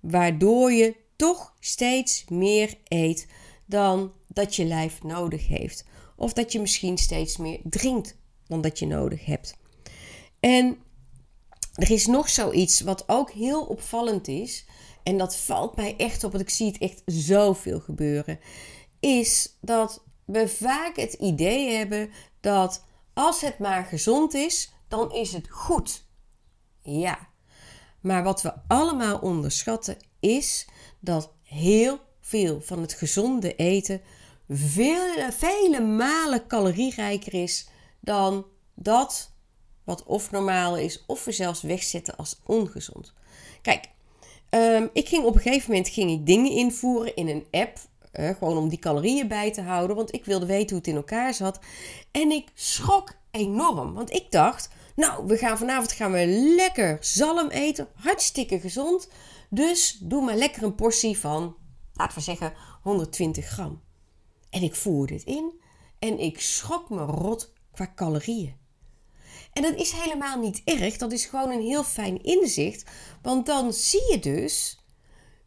waardoor 0.00 0.72
je 0.72 0.99
toch 1.20 1.54
steeds 1.58 2.24
meer 2.28 2.74
eet 2.84 3.26
dan 3.66 4.12
dat 4.28 4.56
je 4.56 4.64
lijf 4.64 5.02
nodig 5.02 5.46
heeft. 5.46 5.84
Of 6.16 6.32
dat 6.32 6.52
je 6.52 6.60
misschien 6.60 6.98
steeds 6.98 7.36
meer 7.36 7.60
drinkt 7.64 8.16
dan 8.46 8.60
dat 8.60 8.78
je 8.78 8.86
nodig 8.86 9.24
hebt. 9.24 9.56
En 10.40 10.78
er 11.74 11.90
is 11.90 12.06
nog 12.06 12.28
zoiets 12.28 12.80
wat 12.80 13.08
ook 13.08 13.30
heel 13.30 13.62
opvallend 13.64 14.28
is. 14.28 14.66
En 15.02 15.18
dat 15.18 15.36
valt 15.36 15.76
mij 15.76 15.94
echt 15.96 16.24
op, 16.24 16.32
want 16.32 16.44
ik 16.44 16.50
zie 16.50 16.66
het 16.66 16.78
echt 16.78 17.02
zoveel 17.06 17.80
gebeuren. 17.80 18.38
Is 19.00 19.56
dat 19.60 20.04
we 20.24 20.48
vaak 20.48 20.96
het 20.96 21.12
idee 21.12 21.70
hebben 21.76 22.10
dat 22.40 22.84
als 23.14 23.40
het 23.40 23.58
maar 23.58 23.84
gezond 23.84 24.34
is, 24.34 24.72
dan 24.88 25.12
is 25.12 25.32
het 25.32 25.50
goed. 25.50 26.04
Ja, 26.82 27.28
maar 28.00 28.22
wat 28.22 28.42
we 28.42 28.52
allemaal 28.66 29.18
onderschatten 29.18 29.96
is 30.20 30.66
dat 31.00 31.32
heel 31.42 31.98
veel 32.20 32.60
van 32.60 32.80
het 32.80 32.92
gezonde 32.92 33.54
eten 33.54 34.00
vele, 34.48 35.28
vele 35.32 35.80
malen 35.80 36.46
calorierijker 36.46 37.34
is 37.34 37.68
dan 38.00 38.46
dat 38.74 39.30
wat 39.84 40.04
of 40.04 40.30
normaal 40.30 40.76
is, 40.76 41.04
of 41.06 41.24
we 41.24 41.32
zelfs 41.32 41.62
wegzetten 41.62 42.16
als 42.16 42.40
ongezond. 42.46 43.12
Kijk, 43.62 43.84
ehm, 44.50 44.86
ik 44.92 45.08
ging 45.08 45.24
op 45.24 45.34
een 45.34 45.40
gegeven 45.40 45.70
moment 45.70 45.88
ging 45.88 46.10
ik 46.10 46.26
dingen 46.26 46.50
invoeren 46.50 47.16
in 47.16 47.28
een 47.28 47.46
app. 47.50 47.78
Gewoon 48.12 48.56
om 48.56 48.68
die 48.68 48.78
calorieën 48.78 49.28
bij 49.28 49.52
te 49.52 49.60
houden. 49.60 49.96
Want 49.96 50.14
ik 50.14 50.24
wilde 50.24 50.46
weten 50.46 50.68
hoe 50.68 50.78
het 50.78 50.86
in 50.86 50.96
elkaar 50.96 51.34
zat. 51.34 51.58
En 52.10 52.30
ik 52.30 52.48
schrok 52.54 53.12
enorm. 53.30 53.94
Want 53.94 54.12
ik 54.12 54.30
dacht, 54.30 54.68
nou, 54.96 55.26
we 55.26 55.36
gaan 55.36 55.58
vanavond 55.58 55.92
gaan 55.92 56.12
we 56.12 56.26
lekker 56.56 56.98
zalm 57.00 57.48
eten. 57.48 57.88
Hartstikke 57.94 58.60
gezond. 58.60 59.08
Dus 59.50 59.98
doe 60.02 60.24
maar 60.24 60.36
lekker 60.36 60.62
een 60.62 60.74
portie 60.74 61.18
van, 61.18 61.56
laten 61.94 62.18
we 62.18 62.24
zeggen, 62.24 62.54
120 62.82 63.46
gram. 63.46 63.82
En 64.50 64.62
ik 64.62 64.74
voer 64.74 65.06
dit 65.06 65.22
in. 65.24 65.60
En 65.98 66.18
ik 66.18 66.40
schrok 66.40 66.90
me 66.90 67.04
rot 67.04 67.52
qua 67.72 67.92
calorieën. 67.94 68.56
En 69.52 69.62
dat 69.62 69.74
is 69.74 69.90
helemaal 69.92 70.38
niet 70.38 70.62
erg. 70.64 70.96
Dat 70.96 71.12
is 71.12 71.24
gewoon 71.24 71.50
een 71.50 71.62
heel 71.62 71.84
fijn 71.84 72.22
inzicht. 72.22 72.90
Want 73.22 73.46
dan 73.46 73.72
zie 73.72 74.10
je 74.10 74.18
dus, 74.18 74.84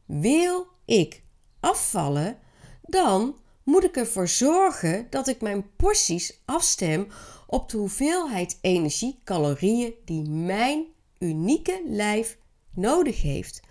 wil 0.06 0.68
ik 0.86 1.24
afvallen, 1.60 2.40
dan 2.82 3.36
moet 3.64 3.84
ik 3.84 3.98
ervoor 3.98 4.28
zorgen 4.28 5.08
dat 5.10 5.28
ik 5.28 5.42
mijn 5.42 5.76
porties 5.76 6.42
afstem 6.46 7.08
op 7.48 7.70
de 7.70 7.78
hoeveelheid 7.78 8.58
energie, 8.62 9.20
calorieën 9.24 9.94
die 10.06 10.30
mijn 10.30 10.86
unieke 11.20 11.82
lijf 11.86 12.38
nodig 12.74 13.22
heeft. 13.22 13.62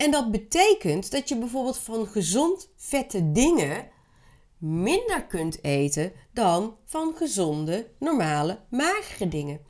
En 0.00 0.10
dat 0.10 0.30
betekent 0.30 1.10
dat 1.10 1.28
je 1.28 1.36
bijvoorbeeld 1.36 1.78
van 1.78 2.06
gezond 2.06 2.68
vette 2.76 3.32
dingen 3.32 3.88
minder 4.58 5.24
kunt 5.26 5.64
eten 5.64 6.12
dan 6.32 6.76
van 6.84 7.14
gezonde, 7.16 7.90
normale, 7.98 8.58
magere 8.70 9.28
dingen. 9.28 9.60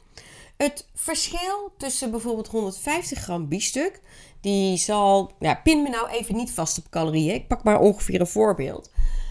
Het 0.57 0.89
verschil 0.95 1.73
tussen 1.77 2.11
bijvoorbeeld 2.11 2.47
150 2.47 3.19
gram 3.19 3.49
biefstuk, 3.49 4.01
die 4.41 4.77
zal, 4.77 5.33
ja, 5.39 5.55
pin 5.55 5.83
me 5.83 5.89
nou 5.89 6.09
even 6.09 6.37
niet 6.37 6.51
vast 6.51 6.79
op 6.79 6.91
calorieën. 6.91 7.35
Ik 7.35 7.49
pak 7.49 7.63
maar 7.63 7.81
ongeveer 7.81 8.21
een 8.21 8.27
voorbeeld. 8.27 8.91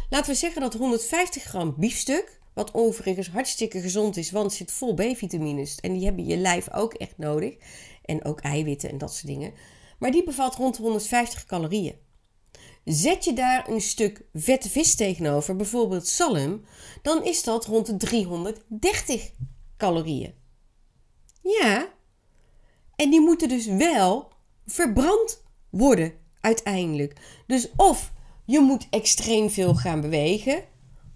Laten 0.10 0.32
we 0.32 0.38
zeggen 0.38 0.62
dat 0.62 0.74
150 0.74 1.44
gram 1.44 1.74
biefstuk, 1.78 2.40
wat 2.54 2.74
overigens 2.74 3.30
hartstikke 3.30 3.82
gezond 3.82 4.18
is, 4.18 4.32
want 4.32 4.54
zit 4.54 4.72
vol 4.72 4.94
B-vitamines 4.94 5.80
en 5.80 5.94
die 5.94 6.06
hebben 6.06 6.26
je 6.26 6.38
lijf 6.38 6.74
ook 6.74 6.94
echt 6.94 7.18
nodig. 7.18 7.54
En 8.06 8.26
ook 8.26 8.40
eiwitten 8.40 8.90
en 8.90 8.98
dat 8.98 9.14
soort 9.14 9.28
dingen. 9.28 9.54
Maar 10.00 10.12
die 10.12 10.24
bevat 10.24 10.56
rond 10.56 10.78
150 10.78 11.46
calorieën. 11.46 11.96
Zet 12.84 13.24
je 13.24 13.34
daar 13.34 13.70
een 13.70 13.82
stuk 13.82 14.26
vette 14.34 14.70
vis 14.70 14.96
tegenover, 14.96 15.56
bijvoorbeeld 15.56 16.08
zalm, 16.08 16.66
dan 17.02 17.24
is 17.24 17.44
dat 17.44 17.66
rond 17.66 17.86
de 17.86 17.98
330 17.98 19.32
calorieën. 19.78 20.34
Ja, 21.42 21.88
en 22.96 23.10
die 23.10 23.22
moeten 23.22 23.50
dus 23.50 23.66
wel 23.66 24.32
verbrand 24.66 25.44
worden 25.70 26.14
uiteindelijk. 26.42 27.42
Dus 27.48 27.70
of 27.76 28.12
je 28.46 28.60
moet 28.60 28.88
extreem 28.90 29.50
veel 29.50 29.76
gaan 29.76 30.02
bewegen, 30.02 30.64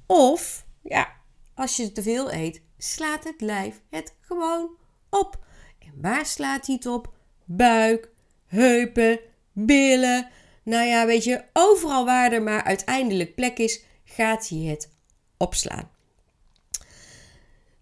of 0.06 0.66
ja, 0.82 1.14
als 1.56 1.76
je 1.76 1.92
te 1.92 2.04
veel 2.04 2.34
eet, 2.34 2.62
slaat 2.78 3.24
het 3.24 3.42
lijf 3.42 3.82
het 3.90 4.16
gewoon 4.22 4.70
op. 5.10 5.46
En 5.80 6.02
waar 6.02 6.26
slaat 6.26 6.66
hij 6.66 6.76
het 6.76 6.86
op? 6.86 7.14
Buik, 7.46 8.13
heupen, 8.54 9.20
billen. 9.52 10.28
Nou 10.64 10.86
ja, 10.86 11.06
weet 11.06 11.24
je, 11.24 11.44
overal 11.54 12.06
waar 12.06 12.32
er 12.32 12.44
maar 12.44 12.64
uiteindelijk 12.64 13.36
plek 13.36 13.58
is, 13.58 13.84
gaat 14.04 14.50
hij 14.50 14.60
het 14.60 14.90
opslaan. 15.38 15.90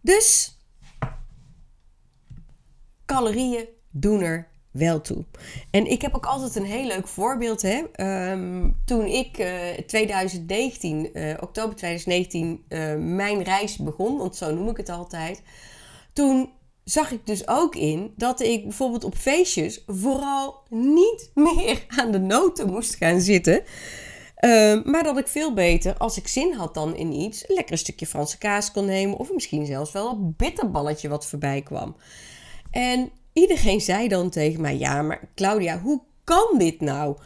Dus 0.02 0.58
calorieën 3.06 3.66
doen 3.90 4.22
er 4.22 4.48
wel 4.72 5.02
toe. 5.02 5.26
En 5.72 5.86
ik 5.88 6.02
heb 6.02 6.16
ook 6.16 6.26
altijd 6.26 6.56
een 6.56 6.66
heel 6.66 6.88
leuk 6.88 7.08
voorbeeld. 7.08 7.62
Hè? 7.62 7.84
Ehm, 7.94 8.70
toen 8.86 9.06
ik 9.06 9.40
uh, 9.40 9.70
2019, 9.86 11.10
uh, 11.18 11.34
oktober 11.40 11.76
2019, 11.76 12.64
uh, 12.70 12.96
mijn 12.96 13.44
reis 13.44 13.78
begon, 13.78 14.18
want 14.18 14.36
zo 14.36 14.54
noem 14.54 14.70
ik 14.70 14.78
het 14.78 14.90
altijd. 14.90 15.42
Toen 16.14 16.50
zag 16.92 17.12
ik 17.12 17.26
dus 17.26 17.48
ook 17.48 17.76
in 17.76 18.14
dat 18.16 18.40
ik 18.40 18.64
bijvoorbeeld 18.64 19.04
op 19.04 19.16
feestjes 19.16 19.84
vooral 19.88 20.64
niet 20.70 21.32
meer 21.56 21.86
aan 21.88 22.12
de 22.12 22.20
noten 22.20 22.70
moest 22.70 22.96
gaan 22.96 23.22
zitten. 23.22 23.64
Ehm, 24.36 24.82
maar 24.86 25.04
dat 25.04 25.18
ik 25.18 25.28
veel 25.28 25.54
beter, 25.54 25.98
als 25.98 26.18
ik 26.18 26.28
zin 26.28 26.54
had 26.54 26.74
dan 26.74 26.96
in 26.96 27.12
iets, 27.12 27.50
een 27.50 27.56
lekker 27.56 27.78
stukje 27.78 28.06
Franse 28.06 28.38
kaas 28.38 28.72
kon 28.72 28.86
nemen. 28.86 29.18
Of 29.18 29.34
misschien 29.34 29.66
zelfs 29.66 29.92
wel 29.92 30.10
een 30.10 30.34
bitterballetje 30.38 31.10
wat 31.10 31.26
voorbij 31.26 31.62
kwam. 31.62 31.96
En 32.72 33.12
iedereen 33.34 33.82
zei 33.82 34.08
dan 34.08 34.30
tegen 34.30 34.62
mij: 34.62 34.78
Ja, 34.78 35.02
maar 35.02 35.30
Claudia, 35.36 35.80
hoe 35.80 36.02
kan 36.24 36.58
dit 36.58 36.82
nou? 36.82 37.18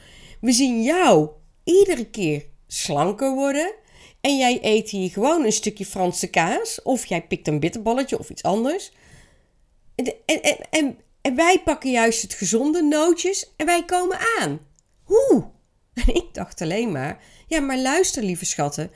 We 0.41 0.51
zien 0.51 0.83
jou 0.83 1.29
iedere 1.63 2.05
keer 2.05 2.45
slanker 2.67 3.33
worden. 3.33 3.73
En 4.21 4.37
jij 4.37 4.59
eet 4.61 4.89
hier 4.89 5.09
gewoon 5.09 5.45
een 5.45 5.51
stukje 5.51 5.85
Franse 5.85 6.27
kaas. 6.27 6.81
Of 6.81 7.05
jij 7.05 7.21
pikt 7.21 7.47
een 7.47 7.59
bitterballetje 7.59 8.19
of 8.19 8.29
iets 8.29 8.43
anders. 8.43 8.91
En, 9.95 10.13
en, 10.69 10.97
en, 11.21 11.35
wij 11.35 11.61
pakken 11.63 11.91
juist 11.91 12.21
het 12.21 12.33
gezonde 12.33 12.81
nootjes 12.83 13.53
en 13.57 13.65
wij 13.65 13.85
komen 13.85 14.17
aan. 14.39 14.59
Hoe? 15.03 15.43
En 16.07 16.15
ik 16.15 16.33
dacht 16.33 16.61
alleen 16.61 16.91
maar: 16.91 17.23
Ja, 17.47 17.59
maar 17.59 17.77
luister, 17.77 18.23
lieve 18.23 18.45
schatten. 18.45 18.91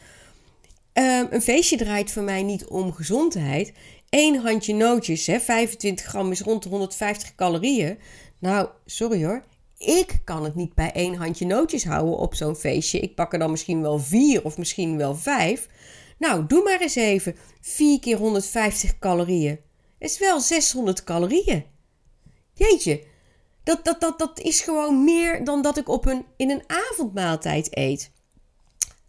Um, 0.94 1.27
een 1.29 1.41
feestje 1.41 1.77
draait 1.77 2.12
voor 2.12 2.24
mij 2.24 2.44
niet 2.44 2.65
om 2.65 2.94
gezondheid. 2.94 3.74
Eén 4.10 4.36
handje 4.36 4.74
nootjes, 4.74 5.25
hè, 5.25 5.39
25 5.39 6.06
gram 6.06 6.32
is 6.32 6.41
rond 6.41 6.63
de 6.63 6.70
150 6.70 7.36
calorieën. 7.36 7.98
Nou, 8.39 8.70
sorry 8.86 9.25
hoor. 9.25 9.44
Ik 9.77 10.20
kan 10.24 10.44
het 10.44 10.56
niet 10.56 10.74
bij 10.74 10.91
één 10.91 11.15
handje 11.15 11.46
nootjes 11.46 11.86
houden 11.86 12.18
op 12.18 12.36
zo'n 12.36 12.56
feestje. 12.56 13.00
Ik 13.00 13.15
pak 13.15 13.34
er 13.34 13.39
dan 13.39 13.51
misschien 13.51 13.82
wel 13.82 14.00
vier 14.00 14.44
of 14.44 14.58
misschien 14.58 14.98
wel 14.98 15.15
vijf. 15.15 15.68
Nou, 16.18 16.46
doe 16.48 16.63
maar 16.63 16.82
eens 16.82 16.96
even. 16.96 17.36
4 17.62 18.00
keer 18.00 18.18
150 18.18 19.00
calorieën. 19.00 19.60
Is 20.00 20.20
wel 20.20 20.39
600 20.39 21.03
calorieën. 21.03 21.65
Jeetje, 22.53 23.03
dat, 23.63 23.86
dat, 23.86 24.01
dat, 24.01 24.20
dat 24.20 24.39
is 24.39 24.62
gewoon 24.62 25.03
meer 25.03 25.44
dan 25.44 25.62
dat 25.62 25.77
ik 25.77 25.89
op 25.89 26.06
een, 26.06 26.25
in 26.38 26.50
een 26.50 26.63
avondmaaltijd 26.68 27.77
eet. 27.77 28.12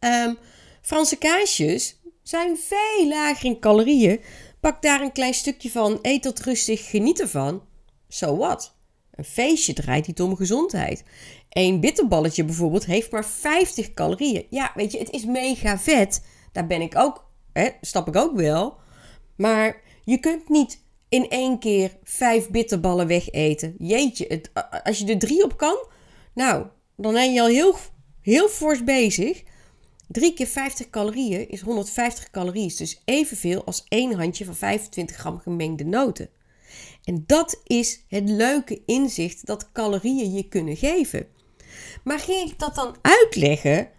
Um, 0.00 0.38
Franse 0.82 1.16
kaasjes 1.16 2.00
zijn 2.22 2.56
veel 2.56 3.08
lager 3.08 3.44
in 3.44 3.60
calorieën 3.60 4.20
Pak 4.60 4.82
daar 4.82 5.00
een 5.00 5.12
klein 5.12 5.34
stukje 5.34 5.70
van, 5.70 5.98
eet 6.02 6.22
dat 6.22 6.40
rustig, 6.40 6.90
geniet 6.90 7.20
ervan. 7.20 7.62
Zo 8.08 8.26
so 8.26 8.36
wat? 8.36 8.74
Een 9.10 9.24
feestje 9.24 9.72
draait 9.72 10.06
niet 10.06 10.20
om 10.20 10.36
gezondheid. 10.36 11.04
Een 11.48 11.80
bitterballetje 11.80 12.44
bijvoorbeeld 12.44 12.84
heeft 12.84 13.10
maar 13.10 13.24
50 13.24 13.94
calorieën. 13.94 14.46
Ja, 14.50 14.72
weet 14.74 14.92
je, 14.92 14.98
het 14.98 15.10
is 15.10 15.24
mega 15.24 15.78
vet. 15.78 16.24
Daar 16.52 16.66
ben 16.66 16.80
ik 16.80 16.96
ook, 16.96 17.30
hè, 17.52 17.68
stap 17.80 18.08
ik 18.08 18.16
ook 18.16 18.36
wel. 18.36 18.76
Maar 19.36 19.80
je 20.04 20.18
kunt 20.18 20.48
niet 20.48 20.82
in 21.08 21.28
één 21.28 21.58
keer 21.58 21.96
vijf 22.02 22.48
bitterballen 22.48 23.06
wegeten. 23.06 23.74
Jeetje, 23.78 24.24
het, 24.28 24.50
als 24.84 24.98
je 24.98 25.06
er 25.06 25.18
drie 25.18 25.44
op 25.44 25.56
kan, 25.56 25.86
nou, 26.34 26.66
dan 26.96 27.12
ben 27.12 27.32
je 27.32 27.40
al 27.40 27.46
heel, 27.46 27.76
heel 28.20 28.48
fors 28.48 28.84
bezig. 28.84 29.42
3 30.08 30.34
keer 30.34 30.46
50 30.46 30.90
calorieën 30.90 31.48
is 31.48 31.60
150 31.60 32.30
calorieën, 32.30 32.72
dus 32.76 33.02
evenveel 33.04 33.64
als 33.64 33.84
één 33.88 34.14
handje 34.14 34.44
van 34.44 34.54
25 34.54 35.16
gram 35.16 35.38
gemengde 35.38 35.84
noten. 35.84 36.30
En 37.04 37.24
dat 37.26 37.60
is 37.64 38.04
het 38.08 38.28
leuke 38.28 38.82
inzicht 38.86 39.46
dat 39.46 39.72
calorieën 39.72 40.32
je 40.32 40.48
kunnen 40.48 40.76
geven. 40.76 41.26
Maar 42.04 42.18
ging 42.18 42.50
ik 42.50 42.58
dat 42.58 42.74
dan 42.74 42.96
uitleggen, 43.00 43.90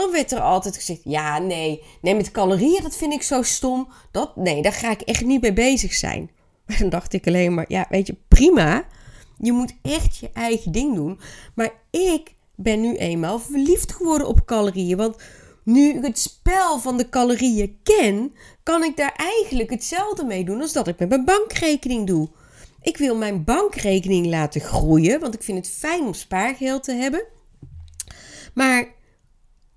dan 0.00 0.12
werd 0.12 0.32
er 0.32 0.40
altijd 0.40 0.76
gezegd: 0.76 1.00
ja, 1.04 1.38
nee, 1.38 1.82
nee, 2.00 2.14
met 2.14 2.30
calorieën, 2.30 2.82
dat 2.82 2.96
vind 2.96 3.12
ik 3.12 3.22
zo 3.22 3.42
stom. 3.42 3.88
Dat, 4.10 4.36
nee, 4.36 4.62
daar 4.62 4.72
ga 4.72 4.90
ik 4.90 5.00
echt 5.00 5.24
niet 5.24 5.40
mee 5.40 5.52
bezig 5.52 5.94
zijn. 5.94 6.30
Maar 6.66 6.78
dan 6.78 6.88
dacht 6.88 7.12
ik 7.12 7.26
alleen 7.26 7.54
maar: 7.54 7.64
ja, 7.68 7.86
weet 7.88 8.06
je, 8.06 8.16
prima. 8.28 8.84
Je 9.38 9.52
moet 9.52 9.74
echt 9.82 10.16
je 10.16 10.30
eigen 10.32 10.72
ding 10.72 10.94
doen. 10.94 11.20
Maar 11.54 11.72
ik 11.90 12.34
ben 12.54 12.80
nu 12.80 12.96
eenmaal 12.96 13.38
verliefd 13.38 13.92
geworden 13.92 14.26
op 14.26 14.44
calorieën. 14.44 14.96
Want 14.96 15.16
nu 15.64 15.88
ik 15.88 16.04
het 16.04 16.18
spel 16.18 16.78
van 16.78 16.96
de 16.96 17.08
calorieën 17.08 17.78
ken, 17.82 18.34
kan 18.62 18.84
ik 18.84 18.96
daar 18.96 19.14
eigenlijk 19.16 19.70
hetzelfde 19.70 20.24
mee 20.24 20.44
doen 20.44 20.60
als 20.60 20.72
dat 20.72 20.88
ik 20.88 20.98
met 20.98 21.08
mijn 21.08 21.24
bankrekening 21.24 22.06
doe. 22.06 22.28
Ik 22.82 22.96
wil 22.96 23.16
mijn 23.16 23.44
bankrekening 23.44 24.26
laten 24.26 24.60
groeien, 24.60 25.20
want 25.20 25.34
ik 25.34 25.42
vind 25.42 25.58
het 25.58 25.76
fijn 25.76 26.02
om 26.02 26.14
spaargeld 26.14 26.82
te 26.82 26.92
hebben. 26.92 27.24
Maar 28.54 28.88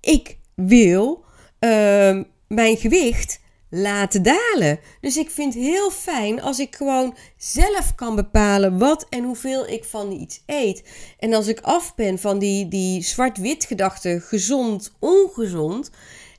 ik 0.04 0.38
wil 0.54 1.24
uh, 1.60 2.20
mijn 2.48 2.76
gewicht 2.76 3.40
laten 3.70 4.22
dalen. 4.22 4.80
Dus 5.00 5.16
ik 5.16 5.30
vind 5.30 5.54
het 5.54 5.62
heel 5.62 5.90
fijn 5.90 6.42
als 6.42 6.58
ik 6.58 6.76
gewoon 6.76 7.16
zelf 7.36 7.94
kan 7.94 8.14
bepalen 8.16 8.78
wat 8.78 9.06
en 9.08 9.24
hoeveel 9.24 9.68
ik 9.68 9.84
van 9.84 10.12
iets 10.12 10.42
eet. 10.46 10.82
En 11.18 11.34
als 11.34 11.46
ik 11.46 11.60
af 11.60 11.94
ben 11.94 12.18
van 12.18 12.38
die, 12.38 12.68
die 12.68 13.02
zwart-wit 13.02 13.64
gedachte, 13.64 14.20
gezond, 14.20 14.92
ongezond, 15.00 15.90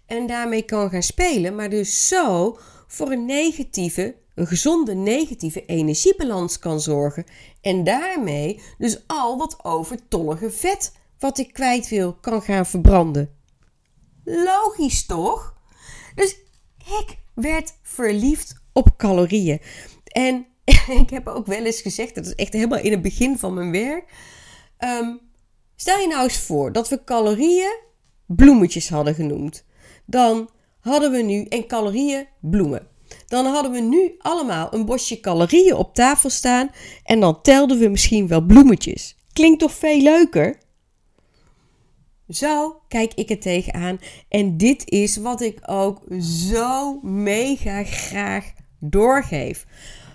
en 0.05 0.27
daarmee 0.27 0.62
kan 0.62 0.89
gaan 0.89 1.03
spelen, 1.03 1.55
maar 1.55 1.69
dus 1.69 2.07
zo 2.07 2.57
voor 2.88 3.12
een 3.12 3.25
negatieve, 3.25 4.15
een 4.36 4.48
gezonde 4.48 4.93
negatieve 4.93 5.65
energiebalans 5.65 6.60
kan 6.60 6.81
zorgen. 6.81 7.25
En 7.62 7.84
daarmee 7.84 8.62
dus 8.77 9.03
al 9.07 9.38
wat 9.38 9.63
overtollige 9.63 10.51
vet 10.51 10.91
wat 11.19 11.38
ik 11.38 11.53
kwijt 11.53 11.89
wil 11.89 12.13
kan 12.13 12.41
gaan 12.41 12.65
verbranden. 12.65 13.35
Logisch 14.25 15.05
toch? 15.05 15.53
Dus 16.15 16.38
ik 17.00 17.17
werd 17.34 17.74
verliefd 17.82 18.55
op 18.74 18.98
calorieën. 18.98 19.62
En 20.03 20.46
ik 21.01 21.10
heb 21.10 21.27
ook 21.27 21.46
wel 21.46 21.65
eens 21.65 21.82
gezegd, 21.82 22.15
dat 22.15 22.25
is 22.25 22.36
echt 22.36 22.53
helemaal 22.53 22.79
in 22.79 22.91
het 22.91 23.01
begin 23.01 23.38
van 23.38 23.53
mijn 23.53 23.72
werk. 23.72 24.03
Ehm, 24.77 25.15
stel 25.75 26.00
je 26.00 26.08
nou 26.08 26.24
eens 26.24 26.39
voor 26.39 26.72
dat 26.72 26.89
we 26.89 27.03
calorieën 27.03 27.77
bloemetjes 28.25 28.89
hadden 28.89 29.15
genoemd. 29.15 29.65
Dan 30.05 30.50
hadden 30.79 31.12
we 31.12 31.22
nu, 31.22 31.44
en 31.44 31.67
calorieën 31.67 32.27
bloemen. 32.41 32.88
Dan 33.27 33.46
hadden 33.46 33.72
we 33.72 33.79
nu 33.79 34.15
allemaal 34.17 34.74
een 34.74 34.86
bosje 34.86 35.20
calorieën 35.20 35.75
op 35.75 35.94
tafel 35.94 36.29
staan 36.29 36.72
en 37.03 37.20
dan 37.20 37.41
telden 37.41 37.79
we 37.79 37.88
misschien 37.88 38.27
wel 38.27 38.41
bloemetjes. 38.41 39.17
Klinkt 39.34 39.60
toch 39.60 39.74
veel 39.74 40.01
leuker? 40.01 40.58
Zo 42.29 42.82
kijk 42.88 43.13
ik 43.13 43.29
er 43.29 43.39
tegenaan. 43.39 44.00
En 44.29 44.58
dit 44.58 44.89
is 44.89 45.17
wat 45.17 45.41
ik 45.41 45.60
ook 45.65 46.01
zo 46.22 47.00
mega 47.01 47.84
graag 47.84 48.53
doorgeef. 48.79 49.65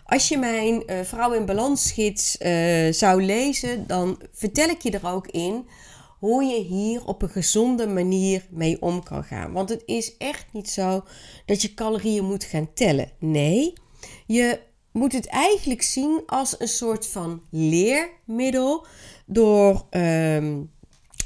Als 0.05 0.29
je 0.29 0.39
mijn 0.39 0.83
uh, 0.87 1.01
Vrouw 1.01 1.33
in 1.33 1.45
Balans 1.45 1.99
uh, 1.99 2.93
zou 2.93 3.23
lezen, 3.23 3.87
dan 3.87 4.21
vertel 4.33 4.69
ik 4.69 4.81
je 4.81 4.91
er 4.91 5.07
ook 5.07 5.27
in 5.27 5.67
hoe 6.19 6.45
je 6.45 6.63
hier 6.63 7.05
op 7.05 7.23
een 7.23 7.29
gezonde 7.29 7.87
manier 7.87 8.47
mee 8.51 8.83
om 8.83 9.03
kan 9.03 9.25
gaan. 9.25 9.53
Want 9.53 9.69
het 9.69 9.83
is 9.87 10.17
echt 10.17 10.47
niet 10.53 10.71
zo 10.71 11.05
dat 11.47 11.63
je 11.63 11.75
calorieën 11.75 12.25
moet 12.25 12.45
gaan 12.45 12.73
tellen. 12.75 13.11
Nee, 13.19 13.73
je 14.27 14.61
moet 14.93 15.13
het 15.13 15.27
eigenlijk 15.27 15.83
zien 15.83 16.23
als 16.27 16.55
een 16.59 16.69
soort 16.69 17.07
van 17.07 17.43
leermiddel 17.51 18.87
door. 19.27 19.87
Um, 19.91 20.71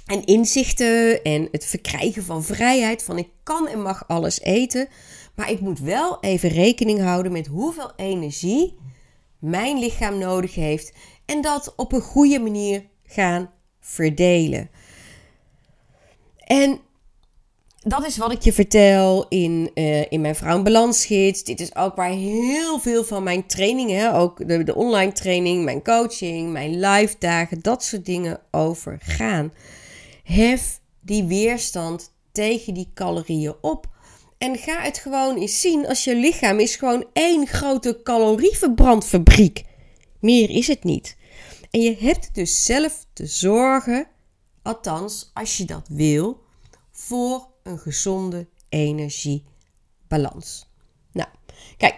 en 0.06 0.25
inzichten 0.25 1.23
en 1.23 1.49
het 1.50 1.66
verkrijgen 1.66 2.25
van 2.25 2.44
vrijheid. 2.44 3.02
Van 3.02 3.18
ik 3.18 3.28
kan 3.42 3.68
en 3.68 3.82
mag 3.82 4.08
alles 4.08 4.40
eten. 4.40 4.88
Maar 5.34 5.50
ik 5.50 5.61
moet 5.61 5.78
wel 5.78 6.20
even 6.20 6.49
rekening 6.49 7.00
houden 7.00 7.32
met 7.32 7.46
hoeveel 7.46 7.92
energie 7.96 8.76
mijn 9.38 9.78
lichaam 9.78 10.18
nodig 10.18 10.54
heeft. 10.54 10.92
En 11.25 11.40
dat 11.40 11.73
op 11.76 11.92
een 11.92 12.00
goede 12.00 12.38
manier 12.38 12.84
gaan 13.04 13.50
verdelen. 13.80 14.70
En 16.37 16.80
dat 17.80 18.06
is 18.06 18.16
wat 18.16 18.32
ik 18.32 18.42
je 18.42 18.52
vertel 18.52 19.26
in, 19.28 19.70
uh, 19.75 20.12
in 20.12 20.20
mijn 20.20 20.34
Vrouwenbalansgids. 20.34 21.44
Dit 21.44 21.61
is 21.61 21.76
ook 21.76 21.94
waar 21.94 22.11
heel 22.11 22.78
veel 22.78 23.04
van 23.04 23.23
mijn 23.23 23.46
trainingen, 23.46 24.14
ook 24.14 24.49
de, 24.49 24.62
de 24.62 24.75
online 24.75 25.12
training, 25.12 25.64
mijn 25.64 25.82
coaching, 25.82 26.52
mijn 26.52 26.80
live 26.80 27.14
dagen, 27.18 27.62
dat 27.62 27.84
soort 27.84 28.04
dingen 28.04 28.40
over 28.50 28.99
gaan. 29.02 29.52
Hef 30.24 30.80
die 31.00 31.24
weerstand 31.24 32.12
tegen 32.32 32.74
die 32.74 32.90
calorieën 32.94 33.54
op. 33.60 33.88
En 34.38 34.56
ga 34.56 34.80
het 34.82 34.98
gewoon 34.98 35.36
eens 35.36 35.60
zien 35.60 35.86
als 35.86 36.04
je 36.04 36.16
lichaam 36.16 36.58
is 36.58 36.76
gewoon 36.76 37.06
één 37.12 37.46
grote 37.46 38.00
calorieverbrandfabriek. 38.02 39.64
Meer 40.20 40.50
is 40.50 40.66
het 40.66 40.84
niet. 40.84 41.16
En 41.70 41.80
je 41.80 41.96
hebt 41.96 42.34
dus 42.34 42.64
zelf 42.64 43.06
te 43.12 43.26
zorgen, 43.26 44.06
althans 44.62 45.30
als 45.34 45.56
je 45.56 45.64
dat 45.64 45.88
wil, 45.88 46.42
voor 46.90 47.48
een 47.62 47.78
gezonde 47.78 48.46
energiebalans. 48.68 50.66
Nou, 51.12 51.28
kijk, 51.76 51.96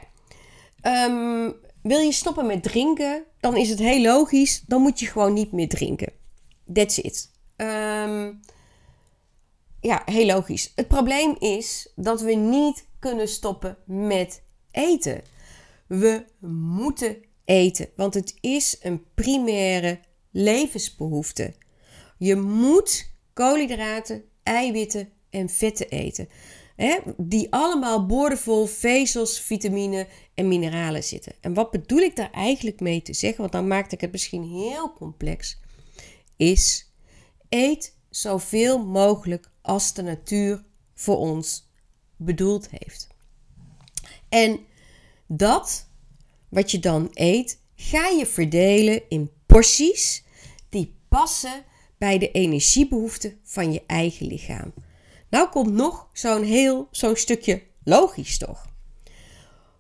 um, 0.83 1.55
wil 1.83 2.01
je 2.01 2.13
stoppen 2.13 2.47
met 2.47 2.63
drinken, 2.63 3.25
dan 3.41 3.57
is 3.57 3.69
het 3.69 3.79
heel 3.79 4.03
logisch, 4.03 4.63
dan 4.67 4.83
moet 4.83 5.01
je 5.01 5.07
gewoon 5.07 5.33
niet 5.33 5.53
meer 5.53 5.69
drinken. 5.69 6.13
That's 6.73 6.99
it. 6.99 7.35
Um, 7.57 8.41
ja, 9.81 10.03
heel 10.05 10.27
logisch. 10.27 10.73
Het 10.75 10.89
probleem 10.89 11.37
is 11.39 11.93
dat 11.95 12.21
we 12.21 12.35
niet 12.35 12.87
kunnen 12.99 13.29
stoppen 13.29 13.77
met 13.87 14.43
eten. 14.71 15.23
We 15.87 16.25
moeten 16.41 17.17
eten, 17.45 17.89
want 17.97 18.15
het 18.15 18.35
is 18.41 18.77
een 18.81 19.05
primaire 19.15 20.01
levensbehoefte. 20.31 21.55
Je 22.19 22.37
moet 22.37 23.11
koolhydraten, 23.33 24.25
eiwitten 24.43 25.09
en 25.31 25.49
vetten 25.49 25.89
eten. 25.89 26.29
Hè, 26.77 26.99
die 27.17 27.53
allemaal 27.53 28.07
boordevol 28.07 28.67
vezels, 28.67 29.41
vitamine 29.41 30.07
en 30.35 30.49
mineralen 30.49 31.05
zitten. 31.05 31.33
En 31.41 31.55
wat 31.55 31.71
bedoel 31.71 31.99
ik 31.99 32.17
daar 32.17 32.31
eigenlijk 32.31 32.81
mee 32.81 33.03
te 33.03 33.15
zeggen? 33.15 33.41
Want 33.41 33.53
dan 33.53 33.67
maakte 33.67 33.95
ik 33.95 34.01
het 34.01 34.13
misschien 34.13 34.43
heel 34.43 34.93
complex. 34.93 35.61
Is 36.37 36.93
eet 37.49 37.97
zoveel 38.11 38.85
mogelijk 38.85 39.51
als 39.63 39.95
de 39.95 40.03
natuur 40.03 40.65
voor 40.95 41.17
ons 41.17 41.69
bedoeld 42.17 42.69
heeft. 42.71 43.09
En 44.29 44.61
dat 45.27 45.89
wat 46.49 46.71
je 46.71 46.79
dan 46.79 47.11
eet, 47.13 47.61
ga 47.75 48.09
je 48.09 48.27
verdelen 48.27 49.03
in 49.09 49.31
porties 49.47 50.25
die 50.69 50.95
passen 51.09 51.65
bij 51.99 52.19
de 52.19 52.31
energiebehoeften 52.31 53.39
van 53.43 53.73
je 53.73 53.83
eigen 53.87 54.27
lichaam. 54.27 54.75
Nou 55.29 55.49
komt 55.49 55.73
nog 55.73 56.09
zo'n 56.13 56.43
heel 56.43 56.89
zo'n 56.91 57.17
stukje 57.17 57.63
logisch 57.85 58.39
toch? 58.39 58.67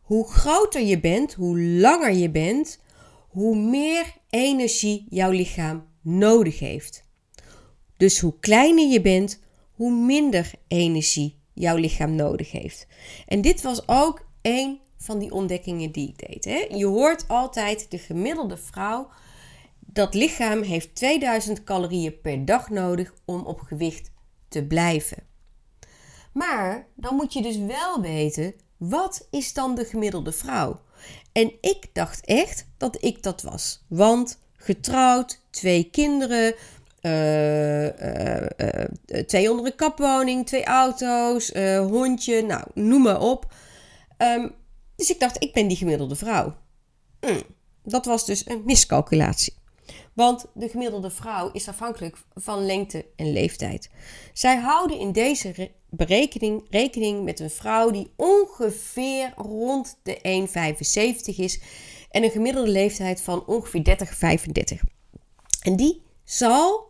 Hoe 0.02 0.28
groter 0.28 0.82
je 0.82 1.00
bent, 1.00 1.34
hoe 1.34 1.60
langer 1.60 2.12
je 2.12 2.30
bent, 2.30 2.80
hoe 3.28 3.56
meer 3.56 4.14
energie 4.30 5.06
jouw 5.08 5.30
lichaam 5.30 5.86
nodig 6.00 6.58
heeft. 6.58 7.04
Dus 7.96 8.20
hoe 8.20 8.34
kleiner 8.40 8.86
je 8.88 9.00
bent, 9.00 9.40
hoe 9.72 9.92
minder 9.92 10.50
energie 10.68 11.38
jouw 11.52 11.76
lichaam 11.76 12.14
nodig 12.14 12.50
heeft. 12.50 12.86
En 13.26 13.40
dit 13.40 13.62
was 13.62 13.88
ook 13.88 14.26
een 14.42 14.80
van 14.96 15.18
die 15.18 15.32
ontdekkingen 15.32 15.92
die 15.92 16.08
ik 16.08 16.28
deed. 16.28 16.44
Hè? 16.44 16.66
Je 16.76 16.86
hoort 16.86 17.28
altijd 17.28 17.90
de 17.90 17.98
gemiddelde 17.98 18.56
vrouw. 18.56 19.08
Dat 19.80 20.14
lichaam 20.14 20.62
heeft 20.62 20.94
2000 20.94 21.64
calorieën 21.64 22.20
per 22.20 22.44
dag 22.44 22.70
nodig 22.70 23.14
om 23.24 23.40
op 23.40 23.60
gewicht 23.60 24.10
te 24.48 24.64
blijven. 24.64 25.16
Maar 26.32 26.86
dan 26.94 27.14
moet 27.14 27.32
je 27.32 27.42
dus 27.42 27.56
wel 27.56 28.00
weten, 28.00 28.54
wat 28.76 29.28
is 29.30 29.52
dan 29.52 29.74
de 29.74 29.84
gemiddelde 29.84 30.32
vrouw? 30.32 30.80
En 31.32 31.52
ik 31.60 31.86
dacht 31.92 32.24
echt 32.24 32.68
dat 32.76 33.04
ik 33.04 33.22
dat 33.22 33.42
was. 33.42 33.84
Want 33.88 34.38
getrouwd, 34.56 35.40
twee 35.50 35.90
kinderen, 35.90 36.54
uh, 37.06 37.86
twee 39.26 39.50
onder 39.50 39.66
een 39.66 39.74
kapwoning, 39.74 40.46
twee 40.46 40.64
auto's, 40.64 41.52
hondje, 41.78 42.42
nou, 42.42 42.64
noem 42.74 43.02
maar 43.02 43.20
op. 43.20 43.54
Ehm, 44.16 44.48
dus 44.96 45.10
ik 45.10 45.20
dacht, 45.20 45.42
ik 45.42 45.52
ben 45.52 45.68
die 45.68 45.76
gemiddelde 45.76 46.16
vrouw. 46.16 46.54
Mm, 47.20 47.42
dat 47.82 48.04
was 48.04 48.26
dus 48.26 48.48
een 48.48 48.62
miscalculatie. 48.64 49.54
Want 50.12 50.46
de 50.54 50.68
gemiddelde 50.68 51.10
vrouw 51.10 51.50
is 51.52 51.68
afhankelijk 51.68 52.16
van 52.34 52.66
lengte 52.66 53.06
en 53.16 53.32
leeftijd. 53.32 53.90
Zij 54.32 54.56
houden 54.56 54.98
in 54.98 55.12
deze 55.12 55.70
berekening 55.90 56.66
rekening 56.70 57.24
met 57.24 57.40
een 57.40 57.50
vrouw 57.50 57.90
die 57.90 58.12
ongeveer 58.16 59.32
rond 59.36 59.98
de 60.02 60.46
1,75 61.30 61.36
is 61.36 61.60
en 62.10 62.22
een 62.22 62.30
gemiddelde 62.30 62.70
leeftijd 62.70 63.20
van 63.20 63.46
ongeveer 63.46 63.84
30, 63.84 64.14
35. 64.14 64.82
En 65.62 65.76
die 65.76 66.02
zal 66.24 66.85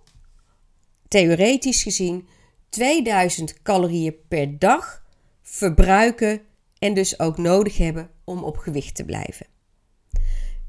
theoretisch 1.08 1.82
gezien 1.82 2.28
2000 2.68 3.62
calorieën 3.62 4.14
per 4.28 4.58
dag 4.58 5.02
verbruiken 5.42 6.40
en 6.78 6.94
dus 6.94 7.18
ook 7.18 7.38
nodig 7.38 7.78
hebben 7.78 8.10
om 8.24 8.44
op 8.44 8.56
gewicht 8.56 8.94
te 8.94 9.04
blijven. 9.04 9.46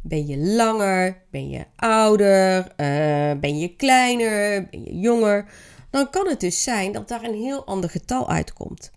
Ben 0.02 0.28
je 0.28 0.38
langer, 0.38 1.24
ben 1.32 1.50
je 1.50 1.66
ouder, 1.76 2.58
uh, 2.58 3.40
ben 3.40 3.60
je 3.60 3.76
kleiner, 3.76 4.68
ben 4.70 4.84
je 4.84 5.00
jonger, 5.00 5.46
dan 5.90 6.10
kan 6.10 6.28
het 6.28 6.40
dus 6.40 6.64
zijn 6.64 6.92
dat 6.92 7.08
daar 7.08 7.24
een 7.24 7.42
heel 7.42 7.66
ander 7.66 7.90
getal 7.90 8.30
uitkomt. 8.30 8.92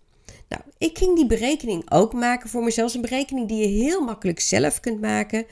Nou, 0.49 0.63
ik 0.77 0.97
ging 0.97 1.15
die 1.15 1.25
berekening 1.25 1.91
ook 1.91 2.13
maken 2.13 2.49
voor 2.49 2.63
mezelf. 2.63 2.93
Een 2.93 3.01
berekening 3.01 3.47
die 3.47 3.57
je 3.57 3.83
heel 3.83 4.01
makkelijk 4.01 4.39
zelf 4.39 4.79
kunt 4.79 5.01
maken. 5.01 5.45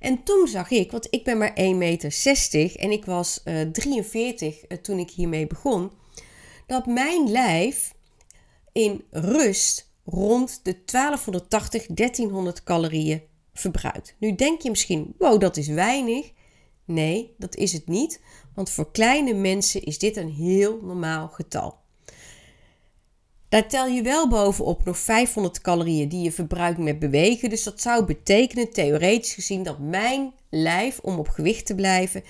En 0.00 0.22
toen 0.22 0.48
zag 0.48 0.70
ik, 0.70 0.90
want 0.90 1.06
ik 1.10 1.24
ben 1.24 1.38
maar 1.38 1.54
1,60 1.58 1.76
meter 1.76 2.76
en 2.76 2.90
ik 2.90 3.04
was 3.04 3.40
uh, 3.44 3.60
43 3.60 4.64
uh, 4.68 4.78
toen 4.78 4.98
ik 4.98 5.10
hiermee 5.10 5.46
begon, 5.46 5.90
dat 6.66 6.86
mijn 6.86 7.30
lijf 7.30 7.94
in 8.72 9.04
rust 9.10 9.92
rond 10.04 10.60
de 10.62 10.72
1280, 10.84 11.86
1300 11.86 12.62
calorieën 12.62 13.22
verbruikt. 13.52 14.14
Nu 14.18 14.34
denk 14.34 14.62
je 14.62 14.70
misschien, 14.70 15.14
wow, 15.18 15.40
dat 15.40 15.56
is 15.56 15.68
weinig. 15.68 16.32
Nee, 16.84 17.34
dat 17.38 17.56
is 17.56 17.72
het 17.72 17.88
niet, 17.88 18.20
want 18.54 18.70
voor 18.70 18.90
kleine 18.90 19.34
mensen 19.34 19.82
is 19.82 19.98
dit 19.98 20.16
een 20.16 20.30
heel 20.30 20.80
normaal 20.82 21.28
getal. 21.28 21.79
Daar 23.50 23.68
tel 23.68 23.86
je 23.86 24.02
wel 24.02 24.28
bovenop 24.28 24.84
nog 24.84 24.98
500 24.98 25.60
calorieën 25.60 26.08
die 26.08 26.22
je 26.22 26.32
verbruikt 26.32 26.78
met 26.78 26.98
bewegen. 26.98 27.50
Dus 27.50 27.62
dat 27.62 27.80
zou 27.80 28.04
betekenen, 28.04 28.72
theoretisch 28.72 29.34
gezien, 29.34 29.62
dat 29.62 29.78
mijn 29.78 30.32
lijf, 30.50 30.98
om 30.98 31.18
op 31.18 31.28
gewicht 31.28 31.66
te 31.66 31.74
blijven, 31.74 32.24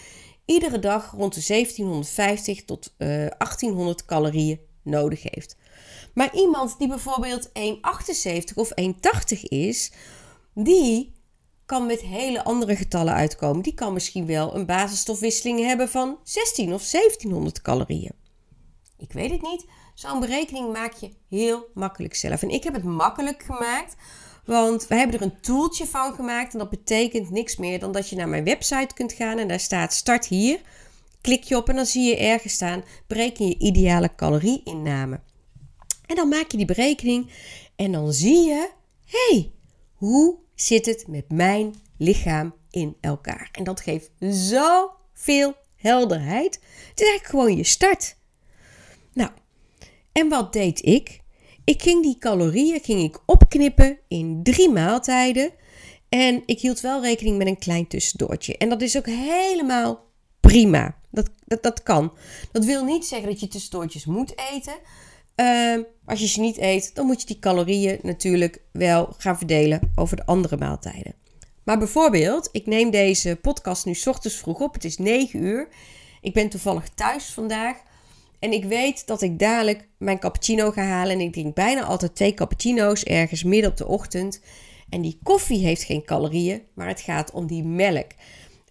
iedere 0.44 0.78
dag 0.78 1.10
rond 1.10 1.34
de 1.34 1.44
1750 1.46 2.64
tot 2.64 2.94
uh, 2.98 3.24
eh, 3.24 3.30
1800 3.38 4.04
calorieën 4.04 4.60
nodig 4.82 5.22
heeft. 5.22 5.56
Maar 6.14 6.34
iemand 6.34 6.78
die 6.78 6.88
bijvoorbeeld 6.88 7.48
1,78 7.48 8.54
of 8.54 8.72
1,80 8.80 9.40
is, 9.40 9.92
die 10.54 11.12
kan 11.66 11.86
met 11.86 12.00
hele 12.00 12.44
andere 12.44 12.76
getallen 12.76 13.14
uitkomen. 13.14 13.62
Die 13.62 13.74
kan 13.74 13.92
misschien 13.92 14.26
wel 14.26 14.54
een 14.54 14.66
basisstofwisseling 14.66 15.60
hebben 15.60 15.88
van 15.88 16.18
16 16.22 16.72
of 16.72 16.90
1700 16.90 17.62
calorieën. 17.62 18.12
Ik 18.98 19.12
weet 19.12 19.30
het 19.30 19.42
niet. 19.42 19.64
Zo'n 20.00 20.20
berekening 20.20 20.72
maak 20.72 20.92
je 20.92 21.10
heel 21.28 21.70
makkelijk 21.74 22.14
zelf. 22.14 22.42
En 22.42 22.50
ik 22.50 22.64
heb 22.64 22.74
het 22.74 22.84
makkelijk 22.84 23.42
gemaakt, 23.42 23.96
want 24.44 24.86
wij 24.86 24.98
hebben 24.98 25.16
er 25.16 25.26
een 25.26 25.40
tooltje 25.40 25.86
van 25.86 26.14
gemaakt. 26.14 26.52
En 26.52 26.58
dat 26.58 26.70
betekent 26.70 27.30
niks 27.30 27.56
meer 27.56 27.78
dan 27.78 27.92
dat 27.92 28.08
je 28.08 28.16
naar 28.16 28.28
mijn 28.28 28.44
website 28.44 28.94
kunt 28.94 29.12
gaan 29.12 29.38
en 29.38 29.48
daar 29.48 29.60
staat 29.60 29.92
start 29.92 30.26
hier. 30.26 30.60
Klik 31.20 31.42
je 31.42 31.56
op 31.56 31.68
en 31.68 31.76
dan 31.76 31.86
zie 31.86 32.04
je 32.04 32.16
ergens 32.16 32.52
staan 32.52 32.84
bereken 33.06 33.48
je 33.48 33.58
ideale 33.58 34.14
calorieinname. 34.14 35.20
En 36.06 36.16
dan 36.16 36.28
maak 36.28 36.50
je 36.50 36.56
die 36.56 36.66
berekening 36.66 37.30
en 37.76 37.92
dan 37.92 38.12
zie 38.12 38.46
je, 38.46 38.70
hey, 39.04 39.52
hoe 39.94 40.36
zit 40.54 40.86
het 40.86 41.04
met 41.08 41.30
mijn 41.32 41.74
lichaam 41.96 42.54
in 42.70 42.96
elkaar? 43.00 43.48
En 43.52 43.64
dat 43.64 43.80
geeft 43.80 44.10
zoveel 44.18 45.54
helderheid. 45.76 46.54
Het 46.88 47.00
is 47.00 47.08
eigenlijk 47.08 47.26
gewoon 47.26 47.56
je 47.56 47.64
start. 47.64 48.18
En 50.12 50.28
wat 50.28 50.52
deed 50.52 50.84
ik? 50.84 51.20
Ik 51.64 51.82
ging 51.82 52.02
die 52.02 52.18
calorieën 52.18 52.80
ging 52.82 53.02
ik 53.02 53.18
opknippen 53.26 53.98
in 54.08 54.40
drie 54.42 54.70
maaltijden. 54.70 55.50
En 56.08 56.42
ik 56.46 56.60
hield 56.60 56.80
wel 56.80 57.02
rekening 57.02 57.38
met 57.38 57.46
een 57.46 57.58
klein 57.58 57.86
tussendoortje. 57.86 58.56
En 58.56 58.68
dat 58.68 58.82
is 58.82 58.96
ook 58.96 59.06
helemaal 59.06 60.04
prima. 60.40 60.96
Dat, 61.10 61.30
dat, 61.46 61.62
dat 61.62 61.82
kan. 61.82 62.12
Dat 62.52 62.64
wil 62.64 62.84
niet 62.84 63.04
zeggen 63.04 63.28
dat 63.28 63.40
je 63.40 63.48
tussendoortjes 63.48 64.04
moet 64.04 64.34
eten. 64.52 64.74
Uh, 65.36 65.84
als 66.04 66.20
je 66.20 66.26
ze 66.26 66.40
niet 66.40 66.58
eet, 66.58 66.94
dan 66.94 67.06
moet 67.06 67.20
je 67.20 67.26
die 67.26 67.38
calorieën 67.38 67.98
natuurlijk 68.02 68.62
wel 68.72 69.14
gaan 69.18 69.38
verdelen 69.38 69.92
over 69.94 70.16
de 70.16 70.26
andere 70.26 70.56
maaltijden. 70.56 71.14
Maar 71.64 71.78
bijvoorbeeld, 71.78 72.48
ik 72.52 72.66
neem 72.66 72.90
deze 72.90 73.38
podcast 73.42 73.84
nu 73.84 73.96
ochtends 74.04 74.36
vroeg 74.36 74.60
op. 74.60 74.74
Het 74.74 74.84
is 74.84 74.98
9 74.98 75.42
uur. 75.42 75.68
Ik 76.20 76.32
ben 76.32 76.48
toevallig 76.48 76.88
thuis 76.88 77.24
vandaag. 77.24 77.76
En 78.40 78.52
ik 78.52 78.64
weet 78.64 79.06
dat 79.06 79.22
ik 79.22 79.38
dadelijk 79.38 79.88
mijn 79.98 80.18
cappuccino 80.18 80.70
ga 80.70 80.82
halen. 80.82 81.12
En 81.12 81.20
ik 81.20 81.32
drink 81.32 81.54
bijna 81.54 81.82
altijd 81.84 82.14
twee 82.14 82.34
cappuccino's 82.34 83.04
ergens 83.04 83.44
midden 83.44 83.70
op 83.70 83.76
de 83.76 83.86
ochtend. 83.86 84.40
En 84.88 85.02
die 85.02 85.18
koffie 85.22 85.64
heeft 85.64 85.82
geen 85.82 86.04
calorieën, 86.04 86.62
maar 86.74 86.88
het 86.88 87.00
gaat 87.00 87.30
om 87.30 87.46
die 87.46 87.64
melk. 87.64 88.10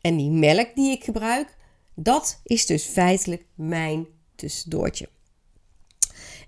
En 0.01 0.17
die 0.17 0.31
melk 0.31 0.75
die 0.75 0.91
ik 0.91 1.03
gebruik, 1.03 1.57
dat 1.95 2.41
is 2.43 2.65
dus 2.65 2.85
feitelijk 2.85 3.45
mijn 3.55 4.07
tussendoortje. 4.35 5.09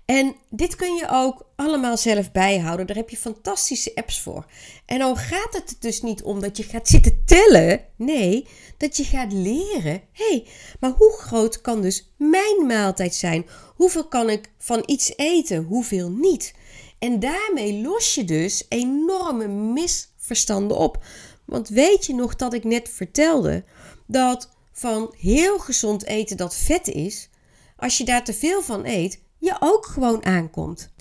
En 0.04 0.34
dit 0.50 0.76
kun 0.76 0.94
je 0.94 1.08
ook 1.10 1.46
allemaal 1.56 1.96
zelf 1.96 2.32
bijhouden. 2.32 2.86
Daar 2.86 2.96
heb 2.96 3.10
je 3.10 3.16
fantastische 3.16 3.94
apps 3.94 4.20
voor. 4.20 4.46
En 4.86 4.98
dan 4.98 5.16
gaat 5.16 5.52
het 5.52 5.76
dus 5.78 6.02
niet 6.02 6.22
om 6.22 6.40
dat 6.40 6.56
je 6.56 6.62
gaat 6.62 6.88
zitten 6.88 7.22
tellen. 7.26 7.84
Nee, 7.96 8.46
dat 8.76 8.96
je 8.96 9.04
gaat 9.04 9.32
leren. 9.32 10.02
Hé, 10.12 10.24
hey, 10.24 10.46
maar 10.80 10.90
hoe 10.90 11.12
groot 11.12 11.60
kan 11.60 11.82
dus 11.82 12.12
mijn 12.16 12.66
maaltijd 12.66 13.14
zijn? 13.14 13.46
Hoeveel 13.74 14.08
kan 14.08 14.30
ik 14.30 14.50
van 14.58 14.82
iets 14.86 15.12
eten? 15.16 15.64
Hoeveel 15.64 16.10
niet? 16.10 16.54
En 16.98 17.20
daarmee 17.20 17.82
los 17.82 18.14
je 18.14 18.24
dus 18.24 18.66
enorme 18.68 19.46
misverstanden 19.48 20.76
op. 20.76 21.04
Want 21.44 21.68
weet 21.68 22.06
je 22.06 22.14
nog 22.14 22.36
dat 22.36 22.54
ik 22.54 22.64
net 22.64 22.88
vertelde 22.88 23.64
dat 24.06 24.50
van 24.72 25.14
heel 25.18 25.58
gezond 25.58 26.04
eten 26.04 26.36
dat 26.36 26.56
vet 26.56 26.88
is, 26.88 27.28
als 27.76 27.98
je 27.98 28.04
daar 28.04 28.24
te 28.24 28.34
veel 28.34 28.62
van 28.62 28.86
eet, 28.86 29.21
je 29.42 29.56
ook 29.60 29.86
gewoon 29.86 30.24
aankomt. 30.24 30.92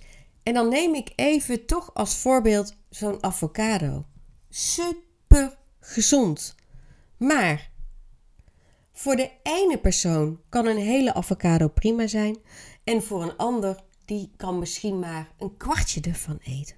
En 0.44 0.54
dan 0.54 0.70
neem 0.70 0.96
ik 0.96 1.14
even 1.16 1.66
toch 1.66 1.94
als 1.94 2.18
voorbeeld 2.18 2.76
zo'n 2.90 3.24
avocado. 3.24 4.06
Super 4.50 5.58
gezond. 5.80 6.56
Maar 7.18 7.72
voor 8.92 9.16
de 9.16 9.32
ene 9.44 9.78
persoon 9.78 10.40
kan 10.50 10.66
een 10.66 10.78
hele 10.78 11.14
avocado 11.14 11.68
prima 11.68 12.08
zijn. 12.08 12.38
En 12.84 13.04
voor 13.04 13.24
een 13.24 13.38
ander, 13.38 13.84
die 14.06 14.32
kan 14.38 14.60
misschien 14.60 15.00
maar 15.00 15.32
een 15.38 15.58
kwartje 15.58 16.02
ervan 16.02 16.40
eten. 16.44 16.76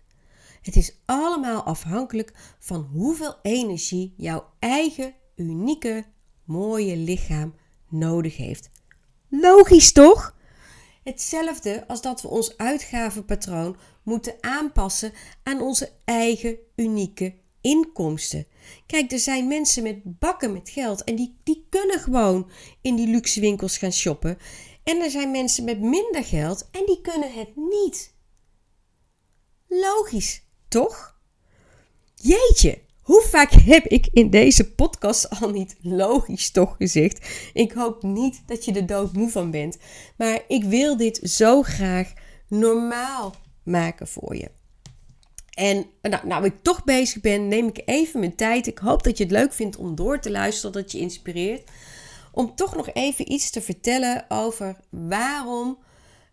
Het 0.62 0.76
is 0.76 0.95
allemaal 1.06 1.63
afhankelijk 1.63 2.34
van 2.60 2.89
hoeveel 2.91 3.36
energie 3.41 4.13
jouw 4.17 4.45
eigen 4.60 5.13
unieke, 5.36 6.06
mooie 6.43 6.97
lichaam 6.97 7.56
nodig 7.88 8.38
heeft. 8.38 8.69
Logisch 9.30 9.91
toch? 9.91 10.36
Hetzelfde 11.04 11.88
als 11.88 12.02
dat 12.02 12.22
we 12.22 12.28
ons 12.28 12.58
uitgavenpatroon 12.58 13.78
moeten 14.04 14.36
aanpassen 14.39 15.13
aan 15.44 15.62
onze 15.62 15.92
eigen 16.06 16.58
unieke 16.76 17.36
inkomsten. 17.62 18.48
Kijk, 18.86 19.12
er 19.12 19.20
zijn 19.20 19.48
mensen 19.48 19.84
met 19.84 20.20
bakken 20.20 20.54
met 20.54 20.70
geld 20.70 21.04
en 21.04 21.16
die, 21.16 21.38
die 21.44 21.68
kunnen 21.70 22.00
gewoon 22.00 22.50
in 22.82 22.96
die 22.96 23.08
luxe 23.08 23.39
winkels 23.39 23.78
gaan 23.78 23.94
shoppen. 23.94 24.38
En 24.84 25.02
er 25.02 25.10
zijn 25.10 25.32
mensen 25.32 25.63
met 25.63 25.80
minder 25.80 26.24
geld 26.24 26.68
en 26.72 26.86
die 26.86 27.02
kunnen 27.02 27.34
het 27.34 27.56
niet. 27.56 28.16
Logisch, 29.68 30.44
toch? 30.68 31.18
Jeetje, 32.16 32.82
hoe 33.04 33.22
vaak 33.30 33.52
heb 33.52 33.86
ik 33.86 34.08
in 34.12 34.30
deze 34.30 34.74
podcast 34.74 35.30
al 35.42 35.50
niet 35.50 35.76
logisch 35.82 36.52
toch 36.52 36.76
gezegd? 36.78 37.28
Ik 37.54 37.72
hoop 37.72 38.04
niet 38.04 38.44
dat 38.46 38.66
je 38.66 38.74
er 38.74 38.86
doodmoe 38.86 39.30
van 39.30 39.52
bent. 39.52 39.78
Maar 40.18 40.42
ik 40.48 40.63
wil 40.63 40.98
dit 40.98 41.20
zo 41.24 41.62
graag 41.62 42.13
normaal 42.48 43.36
maken 43.63 44.08
voor 44.08 44.36
je. 44.36 44.52
En 45.54 45.86
nou, 46.02 46.28
nou 46.28 46.46
ik 46.46 46.54
toch 46.62 46.84
bezig 46.84 47.22
ben, 47.22 47.48
neem 47.48 47.68
ik 47.68 47.82
even 47.86 48.20
mijn 48.20 48.36
tijd. 48.36 48.68
Ik 48.68 48.78
hoop 48.78 49.04
dat 49.04 49.18
je 49.18 49.24
het 49.24 49.34
leuk 49.34 49.54
vindt 49.54 49.78
om 49.78 49.96
door 49.96 50.20
te 50.20 50.32
luisteren, 50.32 50.72
dat 50.72 50.92
je 50.92 51.00
inspireert. 51.00 51.70
Om 52.32 52.56
toch 52.56 52.76
nog 52.76 52.89
even 52.94 53.32
iets 53.32 53.50
te 53.50 53.62
vertellen 53.62 54.26
over 54.30 54.78
waarom 54.89 55.78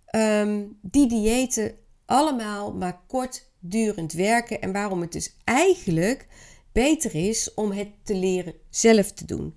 ehm, 0.07 0.63
die 0.83 1.09
diëten 1.09 1.75
allemaal 2.07 2.73
maar 2.73 3.01
kortdurend 3.07 4.13
werken. 4.13 4.61
En 4.61 4.73
waarom 4.73 5.01
het 5.01 5.13
dus 5.13 5.37
eigenlijk 5.45 6.27
beter 6.73 7.15
is 7.15 7.55
om 7.55 7.73
het 7.73 7.89
te 8.03 8.15
leren 8.15 8.55
zelf 8.71 9.13
te 9.13 9.25
doen. 9.25 9.55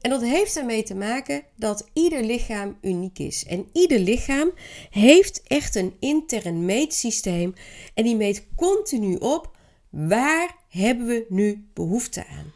En 0.00 0.10
dat 0.10 0.22
heeft 0.22 0.56
ermee 0.56 0.82
te 0.82 0.94
maken 0.94 1.42
dat 1.56 1.88
ieder 1.92 2.22
lichaam 2.22 2.78
uniek 2.80 3.18
is. 3.18 3.44
En 3.44 3.68
ieder 3.72 3.98
lichaam 3.98 4.52
heeft 4.90 5.42
echt 5.46 5.74
een 5.74 5.96
intern 5.98 6.64
meetsysteem. 6.64 7.54
En 7.94 8.04
die 8.04 8.16
meet 8.16 8.46
continu 8.56 9.16
op 9.16 9.56
waar 9.90 10.56
hebben 10.68 11.06
we 11.06 11.26
nu 11.28 11.68
behoefte 11.74 12.26
aan. 12.26 12.52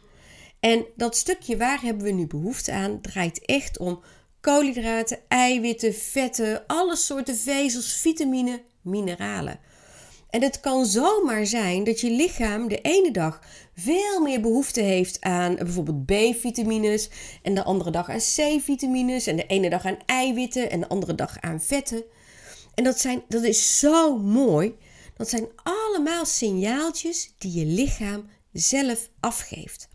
En 0.59 0.85
dat 0.95 1.17
stukje 1.17 1.57
waar 1.57 1.81
hebben 1.81 2.03
we 2.03 2.11
nu 2.11 2.27
behoefte 2.27 2.71
aan 2.71 3.01
draait 3.01 3.45
echt 3.45 3.77
om 3.77 3.99
koolhydraten, 4.41 5.19
eiwitten, 5.27 5.93
vetten, 5.93 6.63
alle 6.67 6.95
soorten 6.95 7.35
vezels, 7.35 7.93
vitamine, 7.93 8.61
mineralen. 8.81 9.59
En 10.29 10.41
het 10.43 10.59
kan 10.59 10.85
zomaar 10.85 11.45
zijn 11.45 11.83
dat 11.83 11.99
je 11.99 12.11
lichaam 12.11 12.67
de 12.67 12.81
ene 12.81 13.11
dag 13.11 13.41
veel 13.79 14.21
meer 14.21 14.41
behoefte 14.41 14.81
heeft 14.81 15.21
aan 15.21 15.55
bijvoorbeeld 15.55 16.05
B-vitamines 16.05 17.09
en 17.41 17.55
de 17.55 17.63
andere 17.63 17.91
dag 17.91 18.09
aan 18.09 18.17
C-vitamines 18.17 19.27
en 19.27 19.35
de 19.35 19.45
ene 19.45 19.69
dag 19.69 19.85
aan 19.85 19.97
eiwitten 20.05 20.69
en 20.69 20.79
de 20.79 20.87
andere 20.87 21.15
dag 21.15 21.41
aan 21.41 21.61
vetten. 21.61 22.03
En 22.73 22.83
dat, 22.83 22.99
zijn, 22.99 23.23
dat 23.27 23.43
is 23.43 23.79
zo 23.79 24.17
mooi. 24.17 24.75
Dat 25.15 25.29
zijn 25.29 25.47
allemaal 25.63 26.25
signaaltjes 26.25 27.33
die 27.37 27.53
je 27.53 27.65
lichaam 27.65 28.29
zelf 28.51 29.09
afgeeft. 29.19 29.89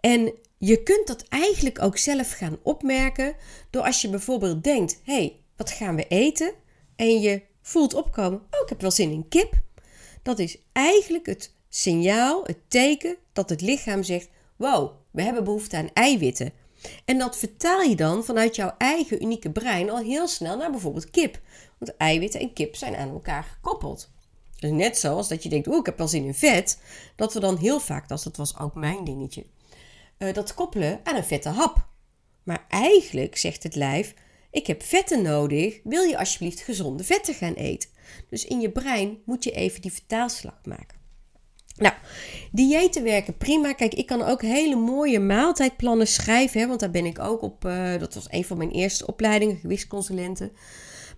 En 0.00 0.32
je 0.58 0.82
kunt 0.82 1.06
dat 1.06 1.24
eigenlijk 1.28 1.82
ook 1.82 1.98
zelf 1.98 2.32
gaan 2.32 2.58
opmerken 2.62 3.36
door 3.70 3.82
als 3.82 4.02
je 4.02 4.08
bijvoorbeeld 4.08 4.64
denkt: 4.64 5.00
hé, 5.02 5.14
hey, 5.14 5.40
wat 5.56 5.70
gaan 5.70 5.96
we 5.96 6.06
eten? 6.08 6.52
En 6.96 7.20
je 7.20 7.42
voelt 7.62 7.94
opkomen: 7.94 8.38
oh, 8.38 8.60
ik 8.62 8.68
heb 8.68 8.80
wel 8.80 8.90
zin 8.90 9.10
in 9.10 9.28
kip. 9.28 9.52
Dat 10.22 10.38
is 10.38 10.58
eigenlijk 10.72 11.26
het 11.26 11.53
signaal, 11.74 12.44
het 12.44 12.58
teken 12.68 13.16
dat 13.32 13.48
het 13.48 13.60
lichaam 13.60 14.02
zegt: 14.02 14.28
wow, 14.56 14.92
we 15.10 15.22
hebben 15.22 15.44
behoefte 15.44 15.76
aan 15.76 15.90
eiwitten. 15.92 16.52
En 17.04 17.18
dat 17.18 17.36
vertaal 17.36 17.80
je 17.80 17.96
dan 17.96 18.24
vanuit 18.24 18.56
jouw 18.56 18.74
eigen 18.78 19.22
unieke 19.22 19.50
brein 19.50 19.90
al 19.90 19.98
heel 19.98 20.28
snel 20.28 20.56
naar 20.56 20.70
bijvoorbeeld 20.70 21.10
kip. 21.10 21.40
Want 21.78 21.96
eiwitten 21.96 22.40
en 22.40 22.52
kip 22.52 22.76
zijn 22.76 22.96
aan 22.96 23.08
elkaar 23.08 23.42
gekoppeld. 23.42 24.10
Dus 24.58 24.70
net 24.70 24.98
zoals 24.98 25.28
dat 25.28 25.42
je 25.42 25.48
denkt, 25.48 25.66
oeh, 25.66 25.78
ik 25.78 25.86
heb 25.86 25.98
wel 25.98 26.08
zin 26.08 26.24
in 26.24 26.34
vet. 26.34 26.78
Dat 27.16 27.34
we 27.34 27.40
dan 27.40 27.56
heel 27.56 27.80
vaak, 27.80 28.08
dat 28.08 28.36
was 28.36 28.58
ook 28.58 28.74
mijn 28.74 29.04
dingetje, 29.04 29.46
uh, 30.18 30.32
dat 30.32 30.54
koppelen 30.54 31.00
aan 31.04 31.16
een 31.16 31.24
vette 31.24 31.48
hap. 31.48 31.86
Maar 32.42 32.66
eigenlijk 32.68 33.36
zegt 33.36 33.62
het 33.62 33.74
lijf, 33.74 34.14
ik 34.50 34.66
heb 34.66 34.82
vetten 34.82 35.22
nodig, 35.22 35.80
wil 35.84 36.02
je 36.02 36.18
alsjeblieft 36.18 36.60
gezonde 36.60 37.04
vetten 37.04 37.34
gaan 37.34 37.54
eten? 37.54 37.90
Dus 38.30 38.44
in 38.44 38.60
je 38.60 38.70
brein 38.70 39.18
moet 39.24 39.44
je 39.44 39.50
even 39.50 39.80
die 39.80 39.92
vertaalslag 39.92 40.60
maken. 40.64 40.93
Nou, 41.76 41.94
diëten 42.52 43.02
werken 43.02 43.36
prima. 43.36 43.72
Kijk, 43.72 43.94
ik 43.94 44.06
kan 44.06 44.22
ook 44.22 44.42
hele 44.42 44.76
mooie 44.76 45.20
maaltijdplannen 45.20 46.06
schrijven, 46.06 46.60
hè, 46.60 46.66
want 46.66 46.80
daar 46.80 46.90
ben 46.90 47.06
ik 47.06 47.18
ook 47.18 47.42
op. 47.42 47.64
Uh, 47.64 47.98
dat 47.98 48.14
was 48.14 48.26
een 48.28 48.44
van 48.44 48.56
mijn 48.56 48.70
eerste 48.70 49.06
opleidingen, 49.06 49.56
gewichtsconsulenten. 49.56 50.52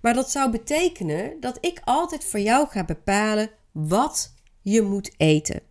Maar 0.00 0.14
dat 0.14 0.30
zou 0.30 0.50
betekenen 0.50 1.40
dat 1.40 1.58
ik 1.60 1.80
altijd 1.84 2.24
voor 2.24 2.40
jou 2.40 2.68
ga 2.68 2.84
bepalen 2.84 3.50
wat 3.72 4.34
je 4.62 4.82
moet 4.82 5.14
eten. 5.16 5.62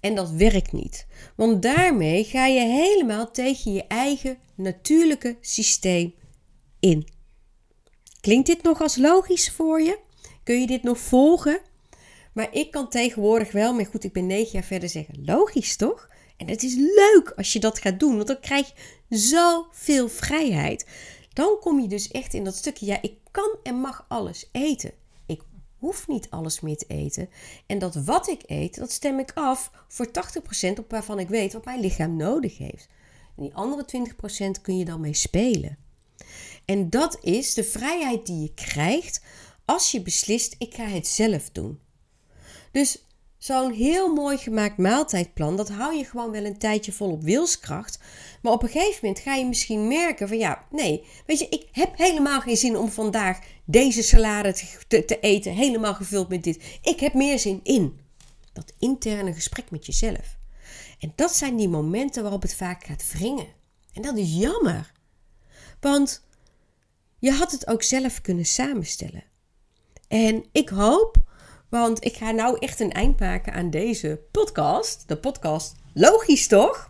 En 0.00 0.14
dat 0.14 0.30
werkt 0.30 0.72
niet. 0.72 1.06
Want 1.36 1.62
daarmee 1.62 2.24
ga 2.24 2.46
je 2.46 2.60
helemaal 2.60 3.30
tegen 3.30 3.72
je 3.72 3.86
eigen 3.86 4.38
natuurlijke 4.54 5.36
systeem 5.40 6.14
in. 6.80 7.08
Klinkt 8.20 8.46
dit 8.46 8.62
nog 8.62 8.80
als 8.80 8.96
logisch 8.96 9.50
voor 9.50 9.80
je? 9.80 9.98
Kun 10.42 10.60
je 10.60 10.66
dit 10.66 10.82
nog 10.82 10.98
volgen? 10.98 11.60
Maar 12.34 12.48
ik 12.52 12.70
kan 12.70 12.88
tegenwoordig 12.88 13.52
wel, 13.52 13.74
maar 13.74 13.86
goed, 13.86 14.04
ik 14.04 14.12
ben 14.12 14.26
negen 14.26 14.52
jaar 14.52 14.62
verder 14.62 14.88
zeggen, 14.88 15.24
logisch 15.24 15.76
toch? 15.76 16.08
En 16.36 16.48
het 16.48 16.62
is 16.62 16.74
leuk 16.74 17.32
als 17.36 17.52
je 17.52 17.60
dat 17.60 17.78
gaat 17.78 18.00
doen, 18.00 18.14
want 18.16 18.26
dan 18.26 18.40
krijg 18.40 18.72
je 19.08 19.16
zoveel 19.16 20.08
vrijheid. 20.08 20.86
Dan 21.32 21.56
kom 21.60 21.80
je 21.80 21.88
dus 21.88 22.08
echt 22.08 22.34
in 22.34 22.44
dat 22.44 22.56
stukje, 22.56 22.86
ja, 22.86 23.02
ik 23.02 23.14
kan 23.30 23.56
en 23.62 23.80
mag 23.80 24.04
alles 24.08 24.48
eten. 24.52 24.92
Ik 25.26 25.42
hoef 25.78 26.08
niet 26.08 26.30
alles 26.30 26.60
meer 26.60 26.76
te 26.76 26.86
eten. 26.86 27.28
En 27.66 27.78
dat 27.78 27.94
wat 27.94 28.28
ik 28.28 28.42
eet, 28.46 28.76
dat 28.76 28.90
stem 28.90 29.18
ik 29.18 29.32
af 29.34 29.70
voor 29.88 30.06
80% 30.06 30.78
op 30.78 30.90
waarvan 30.90 31.18
ik 31.18 31.28
weet 31.28 31.52
wat 31.52 31.64
mijn 31.64 31.80
lichaam 31.80 32.16
nodig 32.16 32.58
heeft. 32.58 32.88
En 33.36 33.42
die 33.42 33.54
andere 33.54 33.84
20% 34.58 34.60
kun 34.62 34.78
je 34.78 34.84
dan 34.84 35.00
mee 35.00 35.14
spelen. 35.14 35.78
En 36.64 36.90
dat 36.90 37.18
is 37.22 37.54
de 37.54 37.64
vrijheid 37.64 38.26
die 38.26 38.40
je 38.40 38.54
krijgt 38.54 39.22
als 39.64 39.90
je 39.90 40.02
beslist, 40.02 40.54
ik 40.58 40.74
ga 40.74 40.84
het 40.84 41.06
zelf 41.06 41.50
doen. 41.50 41.78
Dus 42.74 43.06
zo'n 43.38 43.72
heel 43.72 44.14
mooi 44.14 44.36
gemaakt 44.36 44.78
maaltijdplan, 44.78 45.56
dat 45.56 45.68
hou 45.68 45.94
je 45.94 46.04
gewoon 46.04 46.30
wel 46.30 46.44
een 46.44 46.58
tijdje 46.58 46.92
vol 46.92 47.10
op 47.10 47.22
wilskracht. 47.22 47.98
Maar 48.42 48.52
op 48.52 48.62
een 48.62 48.68
gegeven 48.68 48.98
moment 49.02 49.22
ga 49.22 49.34
je 49.34 49.46
misschien 49.46 49.88
merken 49.88 50.28
van 50.28 50.38
ja, 50.38 50.66
nee, 50.70 51.04
weet 51.26 51.38
je, 51.38 51.48
ik 51.48 51.68
heb 51.72 51.96
helemaal 51.96 52.40
geen 52.40 52.56
zin 52.56 52.76
om 52.76 52.90
vandaag 52.90 53.38
deze 53.64 54.02
salade 54.02 54.54
te, 54.88 55.04
te 55.04 55.20
eten, 55.20 55.52
helemaal 55.52 55.94
gevuld 55.94 56.28
met 56.28 56.42
dit. 56.42 56.78
Ik 56.82 57.00
heb 57.00 57.14
meer 57.14 57.38
zin 57.38 57.60
in 57.62 58.00
dat 58.52 58.72
interne 58.78 59.32
gesprek 59.32 59.70
met 59.70 59.86
jezelf. 59.86 60.38
En 60.98 61.12
dat 61.14 61.36
zijn 61.36 61.56
die 61.56 61.68
momenten 61.68 62.22
waarop 62.22 62.42
het 62.42 62.54
vaak 62.54 62.84
gaat 62.84 63.12
wringen. 63.12 63.48
En 63.92 64.02
dat 64.02 64.16
is 64.16 64.34
jammer. 64.34 64.92
Want 65.80 66.24
je 67.18 67.32
had 67.32 67.52
het 67.52 67.66
ook 67.66 67.82
zelf 67.82 68.20
kunnen 68.20 68.46
samenstellen. 68.46 69.24
En 70.08 70.44
ik 70.52 70.68
hoop, 70.68 71.24
want 71.68 72.04
ik 72.04 72.16
ga 72.16 72.30
nou 72.30 72.56
echt 72.58 72.80
een 72.80 72.92
eind 72.92 73.20
maken 73.20 73.52
aan 73.52 73.70
deze 73.70 74.20
podcast. 74.30 75.08
De 75.08 75.16
podcast 75.16 75.74
Logisch 75.96 76.46
toch? 76.46 76.88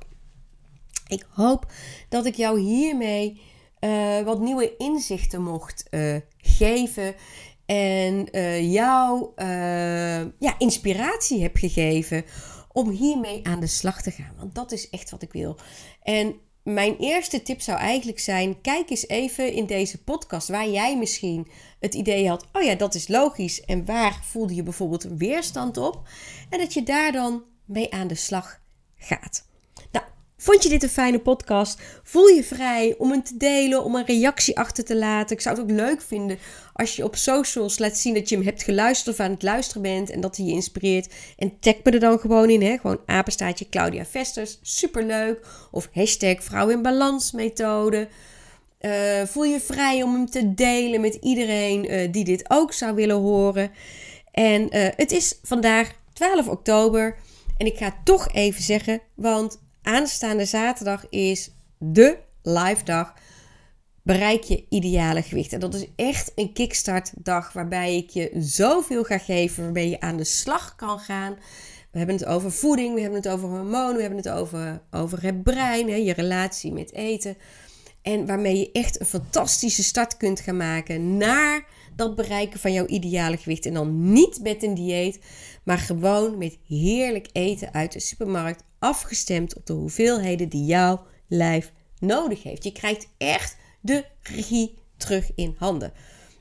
Ik 1.07 1.27
hoop 1.31 1.73
dat 2.09 2.27
ik 2.27 2.35
jou 2.35 2.61
hiermee 2.61 3.41
uh, 3.81 4.21
wat 4.21 4.41
nieuwe 4.41 4.77
inzichten 4.77 5.43
mocht 5.43 5.85
uh, 5.91 6.17
geven. 6.39 7.15
En 7.67 8.29
uh, 8.33 8.73
jou 8.73 9.31
ja, 10.39 10.59
inspiratie 10.59 11.43
heb 11.43 11.57
gegeven 11.57 12.25
om 12.73 12.91
hiermee 12.91 13.47
aan 13.47 13.61
de 13.61 13.67
slag 13.67 14.03
te 14.03 14.11
gaan. 14.11 14.35
Want 14.39 14.55
dat 14.55 14.73
is 14.73 14.91
echt 14.91 15.11
wat 15.11 15.23
ik 15.23 15.33
wil. 15.33 15.57
En 16.03 16.35
mijn 16.65 16.97
eerste 16.97 17.43
tip 17.43 17.61
zou 17.61 17.79
eigenlijk 17.79 18.19
zijn: 18.19 18.61
kijk 18.61 18.91
eens 18.91 19.09
even 19.09 19.53
in 19.53 19.67
deze 19.67 20.03
podcast 20.03 20.49
waar 20.49 20.69
jij 20.69 20.99
misschien 20.99 21.49
het 21.81 21.95
idee 21.95 22.29
had: 22.29 22.47
oh 22.53 22.63
ja, 22.63 22.75
dat 22.75 22.95
is 22.95 23.09
logisch. 23.09 23.61
En 23.65 23.85
waar 23.85 24.21
voelde 24.23 24.55
je 24.55 24.63
bijvoorbeeld 24.63 25.03
weerstand 25.03 25.77
op? 25.77 26.09
En 26.51 26.59
dat 26.59 26.75
je 26.75 26.83
daar 26.83 27.13
dan 27.13 27.43
mee 27.65 27.93
aan 27.93 28.07
de 28.07 28.15
slag 28.15 28.61
gaat. 28.97 29.47
Vond 30.45 30.63
je 30.63 30.69
dit 30.69 30.83
een 30.83 30.89
fijne 30.89 31.19
podcast? 31.19 31.81
Voel 32.03 32.27
je 32.27 32.45
vrij 32.45 32.95
om 32.99 33.11
hem 33.11 33.23
te 33.23 33.37
delen, 33.37 33.85
om 33.85 33.95
een 33.95 34.07
reactie 34.07 34.59
achter 34.59 34.85
te 34.85 34.97
laten. 34.97 35.37
Ik 35.37 35.43
zou 35.43 35.57
het 35.57 35.65
ook 35.65 35.71
leuk 35.71 36.03
vinden 36.03 36.39
als 36.73 36.97
je 36.97 37.05
op 37.05 37.17
socials 37.17 37.79
laat 37.79 37.99
zien 37.99 38.15
dat 38.15 38.29
je 38.29 38.37
hem 38.37 38.45
hebt 38.45 38.63
geluisterd 38.63 39.15
of 39.15 39.25
aan 39.25 39.31
het 39.31 39.43
luisteren 39.43 39.83
bent 39.83 40.11
en 40.11 40.21
dat 40.21 40.37
hij 40.37 40.47
je 40.47 40.53
inspireert. 40.53 41.13
En 41.37 41.59
tag 41.61 41.75
me 41.83 41.91
er 41.91 42.01
dan 42.01 42.19
gewoon 42.19 42.51
in, 42.51 42.63
hè? 42.63 42.79
gewoon 42.79 43.01
apenstaatje 43.07 43.69
Claudia 43.69 44.05
Vesters, 44.05 44.59
superleuk. 44.63 45.47
Of 45.71 45.89
hashtag 45.93 46.43
vrouw 46.43 46.69
in 46.69 46.83
balans 46.83 47.33
methode. 47.33 48.09
Uh, 48.81 49.23
voel 49.23 49.45
je 49.45 49.61
vrij 49.61 50.03
om 50.03 50.15
hem 50.15 50.31
te 50.31 50.55
delen 50.55 51.01
met 51.01 51.15
iedereen 51.15 51.93
uh, 51.93 52.13
die 52.13 52.25
dit 52.25 52.45
ook 52.49 52.73
zou 52.73 52.95
willen 52.95 53.17
horen. 53.17 53.71
En 54.31 54.77
uh, 54.77 54.89
het 54.97 55.13
is 55.13 55.39
vandaag 55.43 55.93
12 56.13 56.49
oktober. 56.49 57.17
En 57.57 57.67
ik 57.67 57.77
ga 57.77 57.95
toch 58.05 58.33
even 58.33 58.63
zeggen, 58.63 59.01
want 59.15 59.63
aanstaande 59.85 60.45
zaterdag 60.45 61.09
is 61.09 61.51
de 61.79 62.19
live 62.43 62.85
dag 62.85 63.15
bereik 64.03 64.43
je 64.43 64.65
ideale 64.69 65.23
gewicht. 65.23 65.53
En 65.53 65.61
dat 65.61 65.75
is 65.75 65.87
echt 65.97 66.33
een 66.35 66.53
kickstart-dag 66.53 67.53
waarbij 67.53 67.97
ik 67.97 68.11
je 68.11 68.31
zoveel 68.39 69.05
ga 69.05 69.19
geven, 69.19 69.63
waarbij 69.63 69.89
je 69.89 70.01
aan 70.01 70.17
de 70.17 70.25
slag 70.25 70.75
kan 70.77 70.99
gaan. 70.99 71.37
We 71.91 71.99
hebben 71.99 72.17
het 72.17 72.25
over 72.25 72.53
voeding, 72.53 72.95
we 72.95 73.01
hebben 73.01 73.19
het 73.19 73.29
over 73.29 73.49
hormonen, 73.49 73.95
we 73.95 74.01
hebben 74.01 74.19
het 74.19 74.29
over, 74.29 74.83
over 74.91 75.23
het 75.23 75.43
brein, 75.43 75.89
hè, 75.89 75.95
je 75.95 76.13
relatie 76.13 76.73
met 76.73 76.93
eten. 76.93 77.37
En 78.03 78.27
waarmee 78.27 78.59
je 78.59 78.73
echt 78.73 79.01
een 79.01 79.07
fantastische 79.07 79.83
start 79.83 80.17
kunt 80.17 80.41
gaan 80.41 80.57
maken 80.57 81.17
naar 81.17 81.67
dat 81.97 82.15
bereiken 82.15 82.61
van 82.61 82.73
jouw 82.73 82.87
ideale 82.87 83.37
gewicht. 83.37 83.67
En 83.67 83.75
dan 83.75 84.13
niet 84.13 84.41
met 84.43 84.63
een 84.63 84.75
dieet, 84.75 85.21
maar 85.65 85.79
gewoon 85.79 86.39
met 86.39 86.59
heerlijk 86.69 87.29
eten 87.33 87.73
uit 87.73 87.93
de 87.93 88.01
supermarkt, 88.01 88.65
afgestemd 88.79 89.57
op 89.57 89.67
de 89.67 89.73
hoeveelheden 89.73 90.49
die 90.49 90.65
jouw 90.65 91.03
lijf 91.29 91.73
nodig 91.99 92.43
heeft. 92.43 92.65
Je 92.65 92.73
krijgt 92.73 93.09
echt 93.19 93.57
de 93.81 94.05
regie 94.23 94.75
terug 94.97 95.31
in 95.35 95.55
handen. 95.59 95.93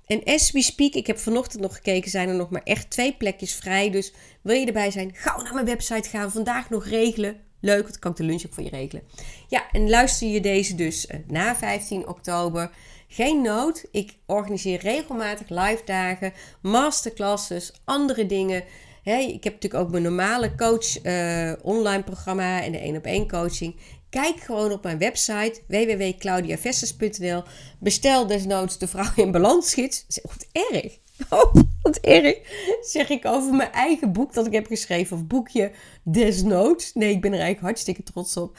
En 0.06 0.24
as 0.24 0.52
we 0.52 0.62
speak, 0.62 0.94
ik 0.94 1.08
heb 1.08 1.18
vanochtend 1.18 1.62
nog 1.62 1.76
gekeken, 1.76 2.12
zijn 2.12 2.30
er 2.30 2.36
nog 2.36 2.50
maar 2.50 2.64
echt 2.64 2.90
twee 2.90 3.14
plekjes 3.14 3.56
vrij. 3.56 3.92
Dus 3.92 4.14
wil 4.42 4.56
je 4.56 4.66
erbij 4.66 4.92
zijn, 4.92 5.12
gauw 5.14 5.42
naar 5.42 5.54
mijn 5.54 5.66
website 5.66 6.10
gaan. 6.10 6.32
Vandaag 6.32 6.70
nog 6.70 6.86
regelen. 6.86 7.38
Leuk, 7.60 7.84
want 7.84 8.00
kan 8.00 8.12
ik 8.12 8.18
de 8.18 8.24
lunch 8.24 8.46
ook 8.46 8.54
voor 8.54 8.64
je 8.64 8.70
regelen. 8.70 9.04
Ja, 9.48 9.72
en 9.72 9.90
luister 9.90 10.28
je 10.28 10.42
deze 10.42 10.76
dus 10.76 11.08
eh, 11.08 11.20
na 11.28 11.56
15 11.56 12.08
oktober. 12.08 12.72
Geen 13.14 13.42
nood, 13.42 13.86
ik 13.92 14.18
organiseer 14.26 14.80
regelmatig 14.80 15.50
live 15.50 15.82
dagen, 15.86 16.34
masterclasses, 16.62 17.72
andere 17.84 18.26
dingen. 18.26 18.64
ik 19.04 19.44
heb 19.44 19.54
natuurlijk 19.54 19.84
ook 19.84 19.92
mijn 19.92 20.04
normale 20.04 20.56
coach 20.56 21.06
uh, 21.06 21.54
online 21.62 22.04
programma 22.04 22.62
en 22.62 22.72
de 22.72 22.78
1 22.78 22.96
op 22.96 23.06
1 23.06 23.28
coaching. 23.28 23.76
Kijk 24.10 24.40
gewoon 24.40 24.72
op 24.72 24.84
mijn 24.84 24.98
website 24.98 25.62
www.claudiavesters.nl. 25.68 27.44
Bestel 27.80 28.28
desnoods 28.28 28.78
de 28.78 28.88
vrouw 28.88 29.12
in 29.16 29.32
balansgids. 29.32 30.06
Wat 30.22 30.48
erg. 30.52 30.98
Oh, 31.30 31.54
wat 31.82 31.98
erg. 31.98 32.38
Zeg 32.82 33.10
ik 33.10 33.26
over 33.26 33.54
mijn 33.54 33.72
eigen 33.72 34.12
boek 34.12 34.34
dat 34.34 34.46
ik 34.46 34.54
heb 34.54 34.68
geschreven. 34.68 35.18
Of 35.18 35.26
boekje 35.26 35.72
desnoods. 36.04 36.94
Nee, 36.94 37.10
ik 37.10 37.22
ben 37.22 37.32
er 37.32 37.40
eigenlijk 37.40 37.66
hartstikke 37.66 38.04
trots 38.04 38.38
op. 38.38 38.58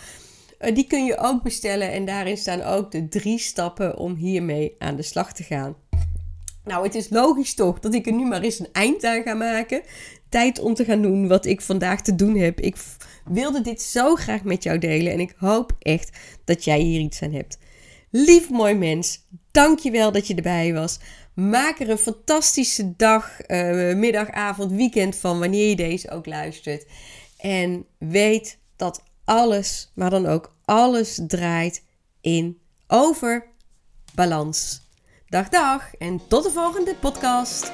Uh, 0.60 0.74
die 0.74 0.86
kun 0.86 1.04
je 1.04 1.18
ook 1.18 1.42
bestellen. 1.42 1.92
En 1.92 2.04
daarin 2.04 2.36
staan 2.36 2.62
ook 2.62 2.90
de 2.90 3.08
drie 3.08 3.38
stappen 3.38 3.98
om 3.98 4.14
hiermee 4.14 4.74
aan 4.78 4.96
de 4.96 5.02
slag 5.02 5.32
te 5.32 5.42
gaan. 5.42 5.76
Nou, 6.64 6.84
het 6.84 6.94
is 6.94 7.08
logisch 7.10 7.54
toch 7.54 7.80
dat 7.80 7.94
ik 7.94 8.06
er 8.06 8.12
nu 8.12 8.26
maar 8.26 8.42
eens 8.42 8.58
een 8.58 8.72
eind 8.72 9.04
aan 9.04 9.22
ga 9.22 9.34
maken. 9.34 9.82
Tijd 10.28 10.60
om 10.60 10.74
te 10.74 10.84
gaan 10.84 11.02
doen 11.02 11.28
wat 11.28 11.46
ik 11.46 11.60
vandaag 11.60 12.02
te 12.02 12.14
doen 12.14 12.36
heb. 12.36 12.60
Ik 12.60 12.76
wilde 13.24 13.60
dit 13.60 13.82
zo 13.82 14.14
graag 14.14 14.44
met 14.44 14.62
jou 14.62 14.78
delen 14.78 15.12
en 15.12 15.20
ik 15.20 15.34
hoop 15.36 15.72
echt 15.78 16.18
dat 16.44 16.64
jij 16.64 16.80
hier 16.80 17.00
iets 17.00 17.22
aan 17.22 17.32
hebt. 17.32 17.58
Lief 18.10 18.50
mooi 18.50 18.74
mens, 18.74 19.26
dankjewel 19.50 20.12
dat 20.12 20.26
je 20.26 20.34
erbij 20.34 20.72
was. 20.72 20.98
Maak 21.34 21.80
er 21.80 21.90
een 21.90 21.98
fantastische 21.98 22.96
dag, 22.96 23.38
uh, 23.46 23.94
middag, 23.94 24.30
avond, 24.30 24.72
weekend 24.72 25.16
van 25.16 25.38
wanneer 25.38 25.68
je 25.68 25.76
deze 25.76 26.10
ook 26.10 26.26
luistert. 26.26 26.86
En 27.38 27.86
weet 27.98 28.58
dat 28.76 29.02
alles, 29.24 29.90
maar 29.94 30.10
dan 30.10 30.26
ook 30.26 30.54
alles 30.64 31.20
draait 31.26 31.84
in 32.20 32.60
over 32.86 33.46
balans. 34.14 34.82
Dag 35.28 35.48
dag 35.48 35.94
en 35.94 36.20
tot 36.28 36.42
de 36.42 36.50
volgende 36.50 36.94
podcast. 37.00 37.72